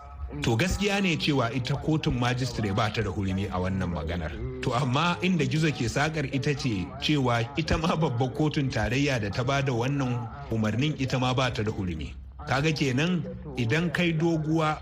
To 0.42 0.58
gaskiya 0.58 1.02
ne 1.02 1.16
cewa 1.18 1.54
ita 1.54 1.76
kotun 1.76 2.18
majistare 2.18 2.74
ba 2.76 2.90
ta 2.90 3.02
da 3.04 3.10
hurumi 3.12 3.46
a 3.54 3.60
wannan 3.62 3.94
maganar. 3.94 4.32
To 4.64 4.74
amma 4.74 5.18
inda 5.22 5.46
gizo 5.46 5.70
ke 5.70 5.86
sakar 5.86 6.26
ita 6.34 6.56
ce 6.58 6.88
cewa 7.02 7.46
ita 7.58 7.78
ma 7.78 7.94
babbar 7.96 8.34
kotun 8.34 8.72
tarayya 8.72 9.22
da 9.22 9.30
ta 9.30 9.44
ba 9.44 9.62
da 9.62 9.72
wannan 9.74 10.26
umarnin 10.52 10.96
ita 11.00 11.20
ma 11.20 11.34
ba 11.34 11.52
ta 11.54 11.62
da 11.62 11.70
hurumi. 11.72 12.16
Kaga 12.48 12.74
kenan 12.74 13.22
idan 13.58 13.94
kai 13.94 14.12
doguwa 14.12 14.82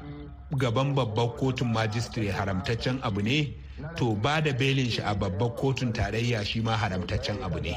gaban 0.57 0.93
babbar 0.95 1.35
kotun 1.39 1.71
majistare 1.71 2.31
haramtaccen 2.31 2.99
abu 3.03 3.21
ne 3.21 3.53
to 3.95 4.15
ba 4.15 4.41
da 4.41 4.51
belin 4.53 4.89
shi 4.89 5.01
a 5.01 5.15
babbar 5.15 5.55
kotun 5.55 5.93
tarayya 5.93 6.43
shi 6.45 6.61
ma 6.61 6.75
haramtaccen 6.77 7.41
abu 7.43 7.59
ne. 7.61 7.75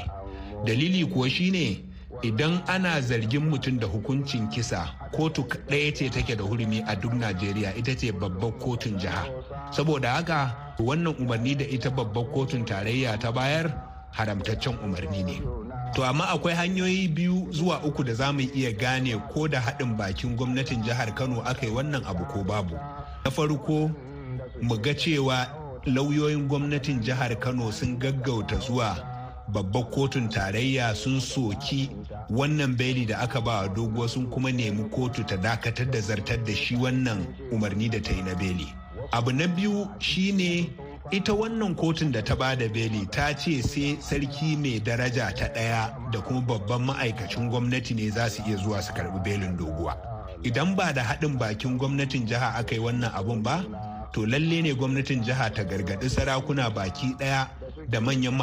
Dalili 0.65 1.05
kuwa 1.05 1.29
shine 1.29 1.83
idan 2.21 2.59
ana 2.67 3.01
zargin 3.01 3.47
mutum 3.49 3.79
da 3.79 3.87
hukuncin 3.87 4.47
kisa 4.49 4.87
kotu 5.11 5.43
ɗaya 5.69 5.93
ce 5.95 6.09
take 6.09 6.35
da 6.35 6.43
hurumi 6.43 6.83
a 6.87 6.95
duk 6.95 7.13
najeriya 7.13 7.75
ita 7.77 7.95
ce 7.95 8.11
babbar 8.11 8.51
kotun 8.59 8.99
jiha. 8.99 9.23
Saboda 9.71 10.11
haka 10.13 10.75
wannan 10.79 11.15
umarni 11.19 11.55
da 11.55 11.65
ita 11.65 11.89
babbar 11.89 12.25
kotun 12.33 12.65
tarayya 12.65 13.17
ta 13.19 13.31
bayar 13.31 13.71
haramtaccen 14.11 14.75
umarni 14.83 15.23
ne. 15.23 15.39
To 15.95 16.03
amma 16.03 16.27
akwai 16.29 16.55
hanyoyi 16.55 17.07
biyu 17.07 17.47
zuwa 17.51 17.83
uku 17.83 18.03
da 18.03 18.13
za 18.13 18.33
mu 18.33 18.41
iya 18.41 18.71
gane 18.71 19.15
ko 19.33 19.47
da 19.47 19.59
haɗin 19.61 19.95
bakin 19.97 20.35
gwamnatin 20.35 20.83
jihar 20.83 21.15
kano 21.15 21.41
aka 21.41 21.65
yi 21.65 21.71
wannan 21.71 22.03
abu 22.05 22.25
ko 22.25 22.43
babu. 22.43 22.75
Na 23.25 23.31
farko 23.31 23.91
mu 24.61 24.75
ga 24.77 24.93
cewa 24.93 25.47
lauyoyin 25.85 26.47
gwamnatin 26.47 26.99
jihar 27.01 27.39
kano 27.39 27.71
sun 27.71 27.97
gaggauta 27.99 28.59
zuwa 28.59 28.97
babbar 29.47 29.83
kotun 29.91 30.29
tarayya 30.29 30.95
sun 30.95 31.19
soki 31.21 31.89
wannan 32.29 32.75
beli 32.75 33.05
da 33.05 33.19
aka 33.19 33.41
ba 33.41 33.61
wa 33.61 33.67
doguwa 33.67 34.09
sun 34.09 34.27
kuma 34.29 34.51
nemi 34.51 34.83
kotu 34.89 35.23
ta 35.23 35.37
dakatar 35.37 35.87
da 35.91 36.01
zartar 36.01 36.43
da 36.43 36.53
shi 36.55 36.75
wannan 36.75 37.25
umarni 37.51 37.89
da 37.89 38.01
ta 38.01 38.11
yi 38.11 38.21
na 38.21 38.35
beli. 38.35 38.67
Abu 39.13 39.31
na 39.31 39.47
biyu 39.47 39.87
shine 39.99 40.69
ita 41.11 41.33
wannan 41.33 41.75
kotun 41.75 42.11
da 42.11 42.21
ta 42.21 42.35
ba 42.35 42.55
da 42.55 42.65
beli 42.67 43.05
ta 43.11 43.29
ce 43.33 43.61
sai 43.61 43.93
sarki 44.01 44.57
mai 44.57 44.79
daraja 44.81 45.29
ta 45.37 45.45
ɗaya 45.53 45.93
da 46.11 46.19
kuma 46.21 46.41
babban 46.41 46.81
ma'aikacin 46.81 47.49
gwamnati 47.49 47.93
ne 47.93 48.09
za 48.09 48.29
su 48.29 48.41
iya 48.47 48.57
zuwa 48.57 48.81
su 48.81 48.91
karɓi 48.93 49.21
belin 49.23 49.57
doguwa. 49.57 49.93
Idan 50.43 50.75
ba 50.75 50.91
da 50.93 51.03
haɗin 51.03 51.37
bakin 51.37 51.77
gwamnatin 51.77 52.25
jiha 52.25 52.55
aka 52.57 52.75
yi 52.75 52.81
wannan 52.81 53.11
abun 53.13 53.43
ba 53.43 53.61
to 54.13 54.25
lalle 54.25 54.61
ne 54.61 54.73
gwamnatin 54.73 55.21
jiha 55.23 55.53
ta 55.53 55.63
gargaɗi 55.63 56.09
sarakuna 56.09 56.69
baki 56.73 57.13
ɗaya 57.19 57.49
da 57.87 58.01
manyan 58.01 58.33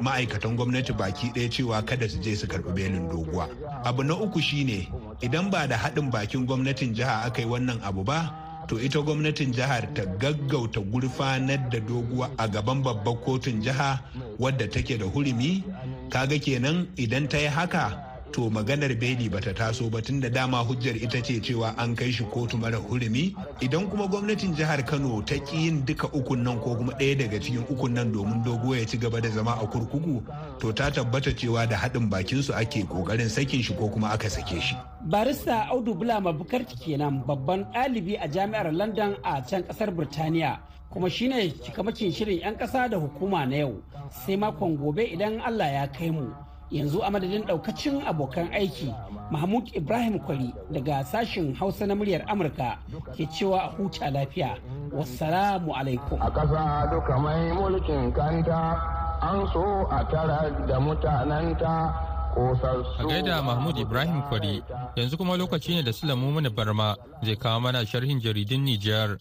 ma'aikatan 0.00 0.54
gwamnati 0.56 0.92
baki 0.92 1.32
ɗaya 1.34 1.50
cewa 1.50 1.82
kada 1.82 2.08
su 2.08 2.20
je 2.22 2.36
su 2.36 2.46
karɓi 2.46 2.72
belin 2.74 3.08
doguwa. 3.10 3.48
Abu 3.84 4.02
na 4.04 4.14
uku 4.14 4.40
shine 4.40 4.86
idan 5.20 5.50
ba 5.50 5.66
da 5.66 5.76
haɗin 5.76 6.10
bakin 6.10 6.46
gwamnatin 6.46 6.94
jiha 6.94 7.26
aka 7.26 7.42
yi 7.42 7.48
wannan 7.48 7.82
abu 7.82 8.04
ba 8.04 8.45
to 8.68 8.78
ita 8.80 9.00
gwamnatin 9.02 9.52
jihar 9.52 9.86
ta 9.94 10.02
gaggauta 10.18 10.80
gurfanar 10.80 11.68
da 11.70 11.80
doguwa 11.80 12.30
a 12.38 12.48
gaban 12.48 12.82
babbar 12.82 13.14
kotun 13.24 13.62
jiha 13.62 14.00
wadda 14.38 14.68
take 14.70 14.98
da 14.98 15.06
hurumi. 15.06 15.62
Kaga 16.10 16.38
kenan 16.38 16.86
idan 16.96 17.28
ta 17.28 17.38
yi 17.38 17.46
haka 17.48 18.05
to 18.32 18.50
maganar 18.50 18.92
beli 18.98 19.28
bata 19.28 19.52
taso 19.54 19.90
ba 19.90 20.00
tun 20.02 20.20
da 20.20 20.28
dama 20.28 20.58
hujjar 20.64 20.96
ita 20.96 21.20
ce 21.22 21.40
cewa 21.40 21.74
an 21.78 21.94
kai 21.94 22.10
shi 22.10 22.24
kotu 22.24 22.58
mara 22.58 22.76
hurumi. 22.78 23.34
Idan 23.60 23.88
kuma 23.90 24.06
gwamnatin 24.08 24.54
jihar 24.54 24.82
kano 24.86 25.22
ta 25.22 25.36
ki 25.38 25.56
yin 25.56 25.84
duka 25.84 26.08
ukun 26.12 26.42
nan 26.42 26.60
ko 26.60 26.76
kuma 26.76 26.92
ɗaya 26.98 27.18
daga 27.18 27.38
cikin 27.40 27.64
ukun 27.70 27.92
nan 27.94 28.12
domin 28.12 28.42
dogo 28.44 28.74
ya 28.74 28.84
ci 28.84 28.98
gaba 28.98 29.20
da 29.20 29.28
zama 29.30 29.52
a 29.60 29.66
kurkuku 29.66 30.22
to 30.60 30.72
ta 30.72 30.90
tabbata 30.90 31.32
cewa 31.32 31.66
da 31.68 31.76
haɗin 31.76 32.10
bakin 32.10 32.42
su 32.42 32.52
ake 32.52 32.84
ƙoƙarin 32.84 33.28
sakin 33.30 33.62
shi 33.62 33.74
ko 33.74 33.88
kuma 33.88 34.08
aka 34.12 34.28
sake 34.30 34.60
shi. 34.60 34.76
Barista 35.08 35.68
audu 35.70 35.94
bulama 35.94 36.32
bukarti 36.32 36.76
kenan 36.76 37.24
babban 37.26 37.64
ɗalibi 37.72 38.18
a 38.20 38.28
jami'ar 38.28 38.72
london 38.72 39.16
a 39.24 39.42
can 39.42 39.62
ƙasar 39.62 39.90
birtaniya 39.94 40.58
kuma 40.92 41.08
shine 41.10 41.52
cikamakin 41.64 42.12
shirin 42.12 42.40
'yan 42.40 42.56
ƙasa 42.56 42.90
da 42.90 42.98
hukuma 42.98 43.48
na 43.48 43.56
yau. 43.56 43.82
Sai 44.10 44.36
makon 44.36 44.76
gobe 44.76 45.02
idan 45.08 45.40
allah 45.40 45.66
ya 45.72 45.86
kai 45.86 46.10
mu. 46.10 46.32
Yanzu 46.70 47.00
a 47.02 47.10
madadin 47.10 47.46
daukacin 47.46 48.02
abokan 48.06 48.48
aiki 48.52 48.94
mahmud 49.30 49.68
ibrahim 49.74 50.18
kwari 50.18 50.54
daga 50.70 51.04
sashen 51.04 51.54
hausa 51.54 51.86
na 51.86 51.94
muryar 51.94 52.22
amurka 52.26 52.78
ke 53.16 53.26
cewa 53.26 53.62
a 53.62 53.68
huta 53.76 54.10
lafiya. 54.10 54.58
Wassalamu 54.92 55.74
alaikum. 55.74 56.18
A 56.22 56.30
ƙasa 56.30 56.90
duka 56.90 57.18
mai 57.18 57.50
mulkin 57.52 58.12
kanta 58.14 58.78
an 59.22 59.46
so 59.52 59.86
a 59.90 60.04
tara 60.10 60.50
da 60.68 60.78
mutanenta 60.80 61.92
a 62.36 63.04
gaida 63.08 63.42
mahmud 63.42 63.78
ibrahim 63.78 64.22
kwari 64.28 64.62
yanzu 64.96 65.16
kuma 65.16 65.36
lokaci 65.36 65.74
ne 65.74 65.82
da 65.82 65.92
sulamu 65.92 66.32
mana 66.32 66.50
barma 66.50 66.96
zai 67.24 67.36
kawo 67.36 67.60
mana 67.60 67.86
sharhin 67.86 68.20
jaridun 68.20 68.60
nijar. 68.64 69.16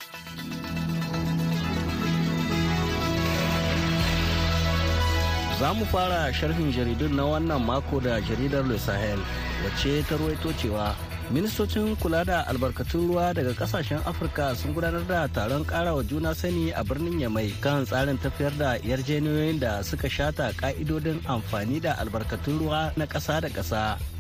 Za 5.59 5.71
mu 5.73 5.85
fara 5.85 6.27
sharhin 6.35 6.67
jaridun 6.71 7.15
na 7.15 7.23
wannan 7.23 7.63
mako 7.63 7.99
da 8.03 8.19
jaridar 8.19 8.67
Le 8.67 8.77
Sahel 8.77 9.19
wacce 9.63 10.03
ta 10.07 10.15
ruwaito 10.19 10.51
cewa 10.59 10.91
ministocin 11.31 11.95
kula 11.95 12.25
da 12.25 12.43
albarkatun 12.51 13.07
ruwa 13.07 13.33
daga 13.33 13.53
ƙasashen 13.55 14.03
afirka 14.05 14.55
sun 14.55 14.73
gudanar 14.75 15.07
da 15.07 15.27
taron 15.27 15.63
karawa 15.65 16.03
juna 16.03 16.35
sani 16.35 16.71
a 16.71 16.83
birnin 16.83 17.19
yamai 17.23 17.49
kan 17.61 17.85
tsarin 17.85 18.17
tafiyar 18.19 18.51
da 18.57 18.75
yarjejeniyoyin 18.83 19.59
da 19.59 19.81
suka 19.81 20.09
shata 20.09 20.51
ka'idodin 20.59 21.23
amfani 21.25 21.79
da 21.81 21.95
albarkatun 22.03 22.59
ruwa 22.59 22.91
na 22.97 23.05
ƙasa 23.07 23.39
da 23.41 23.49
ƙasa. 23.49 24.14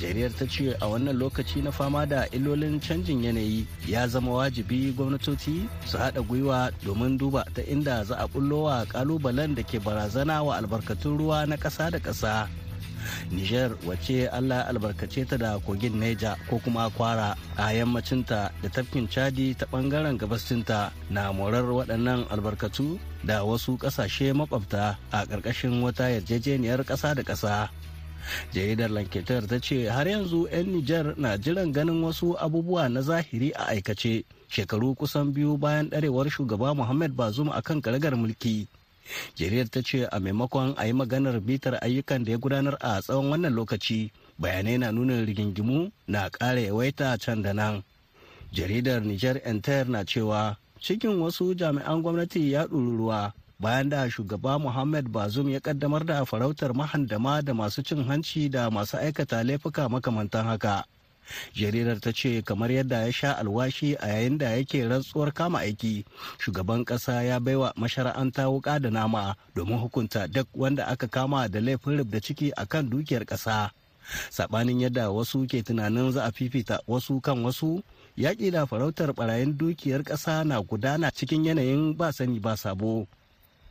Jariyar 0.00 0.30
ta 0.38 0.46
ce 0.46 0.76
a 0.80 0.86
wannan 0.86 1.16
lokaci 1.18 1.62
na 1.62 1.70
fama 1.70 2.06
da 2.06 2.26
illolin 2.32 2.80
canjin 2.80 3.24
yanayi 3.24 3.66
ya 3.86 4.08
zama 4.08 4.32
wajibi 4.32 4.92
gwamnatoci 4.92 5.68
su 5.86 5.96
haɗa 5.98 6.20
gwiwa 6.22 6.70
domin 6.84 7.18
duba 7.18 7.44
ta 7.54 7.62
inda 7.62 8.04
za 8.04 8.16
a 8.18 8.26
wa 8.38 8.84
kalubalen 8.86 9.54
da 9.54 9.62
ke 9.62 9.78
barazana 9.80 10.42
wa 10.42 10.56
albarkatun 10.56 11.18
ruwa 11.18 11.46
na 11.46 11.56
ƙasa 11.56 11.90
da 11.90 11.98
ƙasa 11.98 12.48
Niger 13.30 13.76
wace 13.86 14.28
Allah 14.28 14.66
albarkace 14.68 15.24
ta 15.28 15.36
da 15.36 15.58
kogin 15.58 15.96
Neja 16.00 16.36
ko 16.48 16.58
kuma 16.58 16.90
kwara 16.90 17.36
a 17.56 17.72
yammacinta 17.72 18.50
da 18.62 18.68
tafkin 18.68 19.08
Chadi 19.08 19.56
ta 19.56 19.66
ɓangaren 19.66 20.18
gabasinta 20.18 20.92
na 21.10 21.32
morar 21.32 21.64
waɗannan 21.64 22.28
albarkatu 22.30 22.98
da 23.24 23.44
wasu 23.44 23.76
ƙasashe 23.78 24.32
makwabta 24.32 24.96
a 25.12 25.24
ƙarƙashin 25.26 25.82
wata 25.82 26.08
yarjejeniyar 26.10 26.84
ƙasa 26.84 27.14
da 27.14 27.22
ƙasa. 27.22 27.68
Jaridar 28.52 28.90
lanketar 28.90 29.46
ta 29.48 29.58
ce 29.60 29.88
har 29.88 30.06
yanzu 30.08 30.48
'yan 30.52 30.66
nijar 30.66 31.14
na 31.16 31.36
jiran 31.38 31.72
ganin 31.72 32.02
wasu 32.04 32.36
abubuwa 32.38 32.88
na 32.88 33.02
zahiri 33.02 33.52
a 33.56 33.66
aikace 33.72 34.24
shekaru 34.48 34.94
kusan 34.94 35.32
biyu 35.32 35.56
bayan 35.56 35.88
ɗarewar 35.90 36.30
shugaba 36.30 36.74
muhammad 36.74 37.12
bazum 37.12 37.48
a 37.52 37.62
kan 37.62 37.80
karagar 37.80 38.16
mulki. 38.16 38.66
Jaridar 39.36 39.68
ta 39.70 39.80
ce 39.82 40.04
a 40.04 40.20
maimakon 40.20 40.74
a 40.76 40.86
yi 40.86 40.92
maganar 40.92 41.40
bitar 41.40 41.78
ayyukan 41.80 42.24
da 42.24 42.30
ya 42.32 42.38
gudanar 42.38 42.76
a 42.80 43.00
tsawon 43.00 43.30
wannan 43.30 43.54
lokaci 43.54 44.10
bayanai 44.38 44.78
na 44.78 44.90
nuna 44.92 45.24
rigingimu 45.24 45.90
na 46.08 46.28
ƙara 46.30 46.60
yawaita 46.60 47.16
can 47.20 47.42
da 47.42 47.52
nan. 47.52 47.82
Jaridar 48.52 49.00
niger 49.04 49.40
entire 49.44 49.88
na 49.88 50.04
cewa 50.04 50.56
cikin 50.80 51.20
wasu 51.20 51.54
jami'an 51.54 52.02
gwamnati 52.02 52.52
ya 52.52 52.66
ruwa 52.66 53.32
bayan 53.60 53.88
da 53.90 54.06
shugaba 54.10 54.54
Muhammad 54.58 55.08
Bazum 55.10 55.50
ya 55.50 55.58
kaddamar 55.60 56.06
da 56.06 56.24
farautar 56.24 56.70
mahandama 56.74 57.42
da 57.42 57.54
masu 57.54 57.82
cin 57.82 58.04
hanci 58.06 58.48
da 58.48 58.70
masu 58.70 58.96
aikata 58.96 59.42
laifuka 59.42 59.88
makamantan 59.90 60.46
haka. 60.46 60.84
jaridar 61.54 61.98
ta 62.00 62.12
ce 62.14 62.38
kamar 62.42 62.70
yadda 62.70 63.02
ya 63.06 63.12
sha 63.12 63.34
alwashi 63.38 63.96
a 63.98 64.08
yayin 64.08 64.38
da 64.38 64.50
yake 64.54 64.86
rantsuwar 64.88 65.32
kama 65.34 65.58
aiki 65.60 66.04
shugaban 66.38 66.84
kasa 66.84 67.22
ya 67.22 67.40
baiwa 67.40 67.72
mashara'anta 67.76 68.48
wuka 68.48 68.78
da 68.78 68.90
nama 68.90 69.34
domin 69.54 69.76
hukunta 69.78 70.28
duk 70.28 70.46
wanda 70.54 70.86
aka 70.86 71.08
kama 71.08 71.48
da 71.48 71.60
laifin 71.60 71.98
rubda 71.98 72.20
ciki 72.20 72.52
akan 72.56 72.90
dukiyar 72.90 73.24
kasa 73.26 73.70
sabanin 74.30 74.80
yadda 74.80 75.10
wasu 75.10 75.46
ke 75.50 75.62
tunanin 75.62 76.12
za 76.12 76.24
a 76.24 76.32
fifita 76.32 76.78
wasu 76.86 77.20
kan 77.20 77.42
wasu 77.44 77.82
yaƙi 78.16 78.50
da 78.50 78.66
farautar 78.66 79.12
barayin 79.12 79.58
dukiyar 79.58 80.02
ƙasa 80.02 80.44
na 80.46 80.62
gudana 80.62 81.10
cikin 81.10 81.44
yanayin 81.44 81.96
ba 81.96 82.12
sani 82.12 82.38
ba 82.40 82.56
sabo 82.56 83.06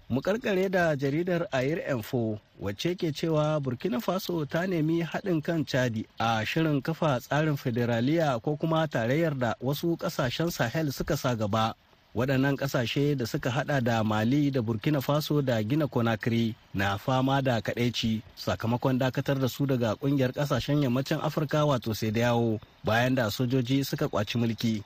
mu 0.09 0.21
karkare 0.21 0.69
da 0.69 0.95
jaridar 0.95 1.47
air 1.51 1.83
info 1.91 2.39
wacce 2.59 2.95
ke 2.95 3.11
cewa 3.11 3.59
burkina 3.59 3.99
faso 3.99 4.45
ta 4.47 4.63
nemi 4.67 5.03
haɗin 5.03 5.41
kan 5.43 5.65
chadi 5.65 6.05
a 6.19 6.45
shirin 6.45 6.81
kafa 6.81 7.19
tsarin 7.19 7.57
federaliya 7.57 8.39
ko 8.41 8.55
kuma 8.55 8.87
tarayyar 8.87 9.35
da 9.37 9.55
wasu 9.61 9.97
ƙasashen 9.99 10.51
sahel 10.51 10.91
suka 10.91 11.17
sa 11.17 11.35
gaba. 11.35 11.75
Waɗannan 12.15 12.55
ƙasashe 12.57 13.17
da 13.17 13.25
suka 13.25 13.51
hada 13.51 13.81
da 13.81 14.03
mali 14.03 14.49
da 14.49 14.61
burkina 14.61 15.01
faso 15.03 15.41
da 15.43 15.61
gina 15.61 15.87
conakry 15.87 16.55
na 16.73 16.97
fama 16.97 17.41
da 17.41 17.59
kaɗaici 17.61 18.21
sakamakon 18.35 18.97
dakatar 18.97 19.37
da 19.39 19.47
su 19.47 19.65
daga 19.67 19.93
ƙungiyar 19.99 20.31
ƙasashen 20.33 20.81
yammacin 20.81 21.19
afirka 21.21 21.65
wato 21.67 21.93
sai 21.93 22.11
da 22.11 22.19
yawo 22.31 22.59
bayan 22.83 23.13
da 23.15 23.29
sojoji 23.29 23.83
suka 23.85 24.07
kwaci 24.07 24.39
mulki. 24.39 24.83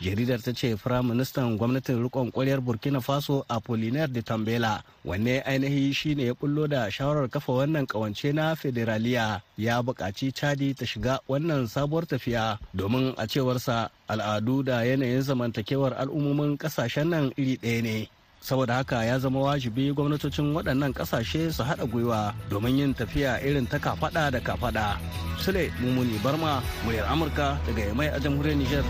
Jaridar 0.00 0.42
ta 0.42 0.52
ce 0.52 0.76
firaministan 0.76 1.56
gwamnatin 1.56 2.02
rikon 2.02 2.30
kwaryar 2.32 2.60
burkina 2.60 3.00
faso 3.00 3.44
apollinaire 3.48 4.12
de 4.12 4.22
tambela 4.22 4.82
wanne 5.04 5.40
ainihi 5.46 5.92
shine 5.94 6.26
ya 6.26 6.34
bullo 6.34 6.66
da 6.68 6.90
shawarar 6.90 7.28
kafa 7.28 7.52
wannan 7.52 7.86
kawance 7.86 8.32
na 8.32 8.54
federaliya 8.56 9.40
ya 9.58 9.82
buƙaci 9.82 10.32
chadi 10.32 10.74
ta 10.74 10.84
shiga 10.86 11.20
wannan 11.28 11.66
sabuwar 11.66 12.06
tafiya 12.06 12.58
domin 12.74 13.14
a 13.16 13.26
cewarsa 13.26 13.90
al'adu 14.08 14.62
da 14.62 14.84
yanayin 14.84 15.22
zamantakewar 15.22 15.94
al'ummomin 15.98 16.56
ƙasashen 16.58 17.08
nan 17.10 17.32
iri 17.36 17.56
ɗaya 17.56 17.82
ne. 17.82 18.08
Saboda 18.40 18.74
haka 18.74 19.04
ya 19.04 19.18
zama 19.18 19.40
wajibi 19.40 19.92
gwamnatocin 19.92 20.54
waɗannan 20.54 20.92
ƙasashe 20.94 21.50
su 21.52 21.62
haɗa 21.64 21.86
gwiwa 21.90 22.34
domin 22.50 22.78
yin 22.78 22.94
tafiya 22.94 23.40
irin 23.42 23.66
ta 23.66 23.78
kafaɗa 23.78 24.30
da 24.30 24.40
kafaɗa. 24.40 24.98
Sule 25.42 25.70
mumuni 25.80 26.18
barma 26.22 26.62
muryar 26.84 27.06
amurka 27.10 27.58
daga 27.66 27.82
yamai 27.90 28.08
a 28.14 28.20
jamhuriyar 28.20 28.56
niger 28.56 28.84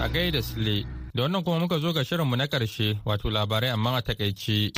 a 0.00 0.08
gaida 0.08 0.42
sile 0.42 0.86
da 1.14 1.22
wannan 1.22 1.42
kuma 1.44 1.58
muka 1.60 1.78
zo 1.78 1.92
ga 1.92 2.04
shirinmu 2.04 2.36
na 2.36 2.46
ƙarshe 2.46 2.98
wato 3.04 3.30
labarai 3.30 3.70
amma 3.70 3.96
a 3.96 4.02
taƙaice. 4.02 4.70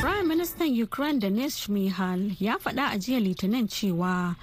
Prime 0.00 0.26
Minister 0.28 0.64
Ukraine 0.64 1.18
Denis 1.20 1.58
Shmihal 1.58 2.36
ya 2.40 2.56
faɗa 2.56 2.94
a 2.94 2.98
jiya 2.98 3.20
Litinin 3.20 3.68
cewa 3.68 4.34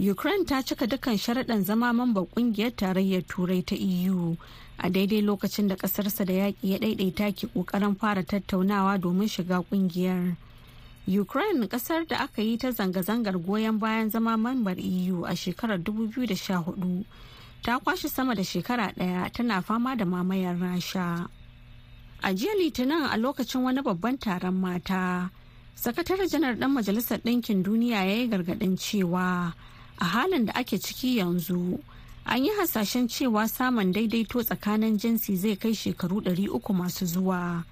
Ukraine 0.00 0.44
ta 0.44 0.62
cika 0.62 0.86
dukkan 0.88 1.14
sharaɗan 1.14 1.62
zama 1.62 1.92
mamban 1.92 2.26
ƙungiyar 2.34 2.74
tarayyar 2.74 3.22
Turai 3.28 3.62
ta 3.64 3.76
EU 3.76 4.34
a 4.78 4.90
daidai 4.90 5.22
lokacin 5.22 5.68
da 5.68 5.76
ƙasarsa 5.76 6.26
da 6.26 6.32
yaƙi 6.32 6.56
ya 6.66 6.78
ɗaiɗaita 6.78 7.30
ke 7.36 7.46
ƙoƙarin 7.54 7.94
fara 7.96 8.24
tattaunawa 8.24 8.98
domin 8.98 9.28
shiga 9.28 9.62
ƙungiyar. 9.70 10.36
Ukraine 11.06 11.68
ƙasar 11.68 12.08
da 12.08 12.16
aka 12.24 12.42
yi 12.42 12.56
ta 12.58 12.72
zanga-zangar 12.72 13.38
goyon 13.38 13.78
bayan 13.78 14.10
zama 14.10 14.36
mambar 14.36 14.78
EU 14.80 15.22
a 15.24 15.36
shekarar 15.36 15.78
2014 15.78 17.04
ta 17.62 17.78
kwashe 17.78 18.08
sama 18.08 18.34
da 18.34 18.42
shekara 18.44 18.92
ɗaya 18.96 19.30
tana 19.32 19.62
fama 19.62 19.94
da 19.96 20.04
mamayar 20.04 20.56
rasha. 20.58 21.28
A 22.22 22.34
jiya 22.34 22.54
litinin 22.58 23.06
a 23.06 23.16
lokacin 23.16 23.62
wani 23.62 23.82
babban 23.82 24.18
taron 24.18 24.54
mata 24.54 25.30
sakataren 25.76 26.28
janar 26.28 26.54
ɗan 26.58 26.70
majalisar 26.74 27.18
ɗinkin 27.22 27.62
duniya 27.62 28.04
ya 28.04 28.14
yi 28.14 28.28
gargaɗin 28.28 28.76
cewa 28.76 29.54
a 29.98 30.04
halin 30.04 30.46
da 30.46 30.52
ake 30.54 30.78
ciki 30.78 31.18
yanzu 31.18 31.78
an 32.26 32.44
yi 32.44 32.50
hasashen 32.58 33.06
cewa 33.08 33.46
samun 33.48 33.92
daidaito 33.92 34.42
tsakanin 34.42 34.98
jinsi 34.98 35.36
zai 35.36 35.56
kai 35.56 35.72
shekaru 35.74 36.20
300 36.20 36.72
masu 36.74 37.06
zuwa. 37.06 37.64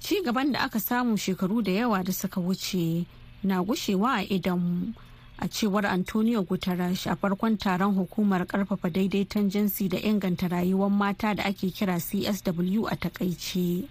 Ci 0.00 0.22
gaban 0.22 0.52
da 0.52 0.60
aka 0.60 0.78
samu 0.78 1.16
shekaru 1.16 1.62
da 1.64 1.72
yawa 1.72 2.04
da 2.04 2.12
suka 2.12 2.40
wuce 2.40 3.06
na 3.42 3.62
gushewa 3.64 4.20
a 4.20 4.24
idanmu 4.28 4.92
a 5.40 5.46
cewar 5.48 5.86
antonio 5.86 6.42
guterres 6.42 7.06
a 7.06 7.16
farkon 7.16 7.56
taron 7.58 7.94
hukumar 7.94 8.46
ƙarfafa 8.46 8.90
daidaiton 8.90 9.50
jinsi 9.50 9.88
da 9.88 9.98
inganta 9.98 10.48
rayuwar 10.48 10.90
mata 10.90 11.34
da 11.34 11.44
ake 11.44 11.70
kira 11.70 12.00
csw 12.00 12.86
a 12.90 12.96
taƙaice. 12.96 13.84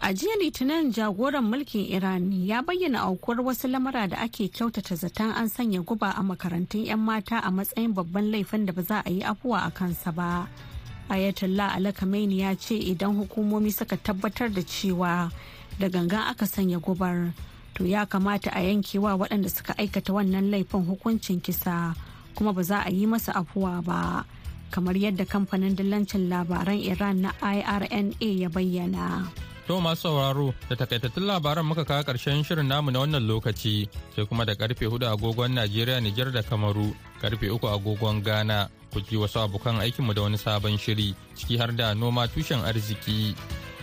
A 0.00 0.14
jiya 0.14 0.36
litinin 0.40 0.92
jagoran 0.94 1.44
mulkin 1.44 1.90
iran 1.90 2.32
ya 2.32 2.62
bayyana 2.62 3.00
aukuwar 3.02 3.40
wasu 3.42 3.68
lamura 3.68 4.08
da 4.08 4.16
ake 4.22 4.48
kyautata 4.48 4.94
zaton 4.96 5.30
an 5.34 5.48
sanya 5.48 5.82
guba 5.84 6.14
a 6.16 6.22
makarantun 6.22 6.86
'yan 6.86 7.00
mata 7.00 7.38
a 7.42 7.50
matsayin 7.50 7.92
babban 7.94 8.30
laifin 8.30 8.64
da 8.66 8.72
ba 8.72 8.82
za 8.82 9.02
a 9.04 9.10
yi 9.10 9.20
afuwa 9.22 9.66
a 9.66 9.70
kansa 9.70 10.12
ba. 10.12 10.48
Ayatollah 11.10 11.74
ali 11.76 11.92
khamenei 11.92 12.38
ya 12.40 12.54
ce 12.54 12.76
idan 12.78 13.16
hukumomi 13.16 13.72
suka 13.72 13.96
tabbatar 13.96 14.48
da 14.54 14.62
cewa 14.62 15.30
da 15.80 15.88
gangan 15.88 16.30
aka 16.30 16.46
sanya 16.46 16.78
gubar 16.78 17.32
to 17.78 17.86
ya 17.86 18.02
kamata 18.10 18.50
a 18.50 18.60
yankewa 18.60 19.14
waɗanda 19.14 19.46
suka 19.48 19.78
aikata 19.78 20.10
wannan 20.12 20.50
laifin 20.50 20.82
hukuncin 20.82 21.38
kisa 21.40 21.94
kuma 22.34 22.50
ba 22.52 22.62
za 22.62 22.82
a 22.82 22.90
yi 22.90 23.06
masa 23.06 23.30
afuwa 23.38 23.78
ba 23.86 24.24
kamar 24.74 24.98
yadda 24.98 25.22
kamfanin 25.24 25.78
dillancin 25.78 26.26
labaran 26.28 26.74
iran 26.82 27.22
na 27.22 27.30
irna 27.38 28.10
ya 28.20 28.48
bayyana. 28.50 29.30
To 29.68 29.78
masu 29.84 30.08
sauraro 30.10 30.50
da 30.68 30.74
takaitattun 30.76 31.22
labaran 31.28 31.62
muka 31.66 31.84
kawo 31.84 32.02
ƙarshen 32.02 32.42
shirin 32.42 32.66
namu 32.66 32.90
na 32.90 32.98
wannan 33.04 33.22
lokaci 33.28 33.86
sai 34.16 34.24
kuma 34.26 34.44
da 34.44 34.54
ƙarfe 34.58 34.88
huɗu 34.88 35.06
agogon 35.06 35.54
Najeriya 35.54 36.00
Nijar 36.00 36.32
da 36.32 36.42
Kamaru 36.42 36.90
ƙarfe 37.22 37.46
uku 37.52 37.66
agogon 37.68 38.24
Ghana 38.24 38.70
ku 38.90 39.00
ji 39.00 39.16
wasu 39.16 39.38
abokan 39.44 39.78
aikinmu 39.78 40.14
da 40.14 40.22
wani 40.22 40.38
sabon 40.38 40.78
shiri 40.80 41.14
ciki 41.36 41.58
har 41.60 41.70
da 41.76 41.92
noma 41.94 42.26
tushen 42.26 42.64
arziki. 42.64 43.36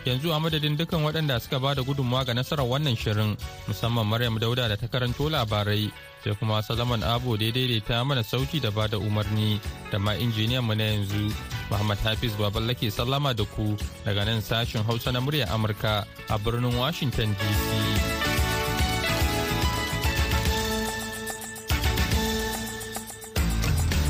Yanzu 0.06 0.30
a 0.34 0.40
madadin 0.40 0.78
dukkan 0.78 1.02
waɗanda 1.04 1.40
suka 1.42 1.60
ba 1.60 1.74
da 1.76 1.82
gudunmawa 1.82 2.26
ga 2.26 2.34
nasarar 2.34 2.66
wannan 2.66 2.96
shirin 2.96 3.38
musamman 3.68 4.06
maryam 4.08 4.38
dauda 4.40 4.68
da 4.70 4.76
ta 4.78 4.88
karanto 4.88 5.30
labarai 5.30 5.92
sai 6.24 6.36
kuma 6.38 6.62
salaman 6.62 7.02
abo 7.04 7.38
da 7.38 7.50
daidaita 7.52 8.06
mana 8.06 8.24
sauti 8.24 8.62
da 8.62 8.70
ba 8.72 8.88
da 8.88 8.98
umarni 8.98 9.60
da 9.92 9.98
ma 10.00 10.14
injiniyan 10.14 10.62
mu 10.64 10.74
na 10.78 10.84
yanzu 10.94 11.34
muhammad 11.70 11.98
hafiz 12.06 12.34
baballa 12.38 12.74
ke 12.78 12.94
sallama 12.94 13.34
da 13.34 13.46
ku 13.56 13.74
daga 14.06 14.26
nan 14.26 14.42
sashin 14.42 14.86
hausa 14.86 15.12
na 15.12 15.20
murya 15.20 15.50
amurka 15.50 16.06
a 16.30 16.38
birnin 16.38 16.78
washington 16.78 17.34
dc 17.34 18.15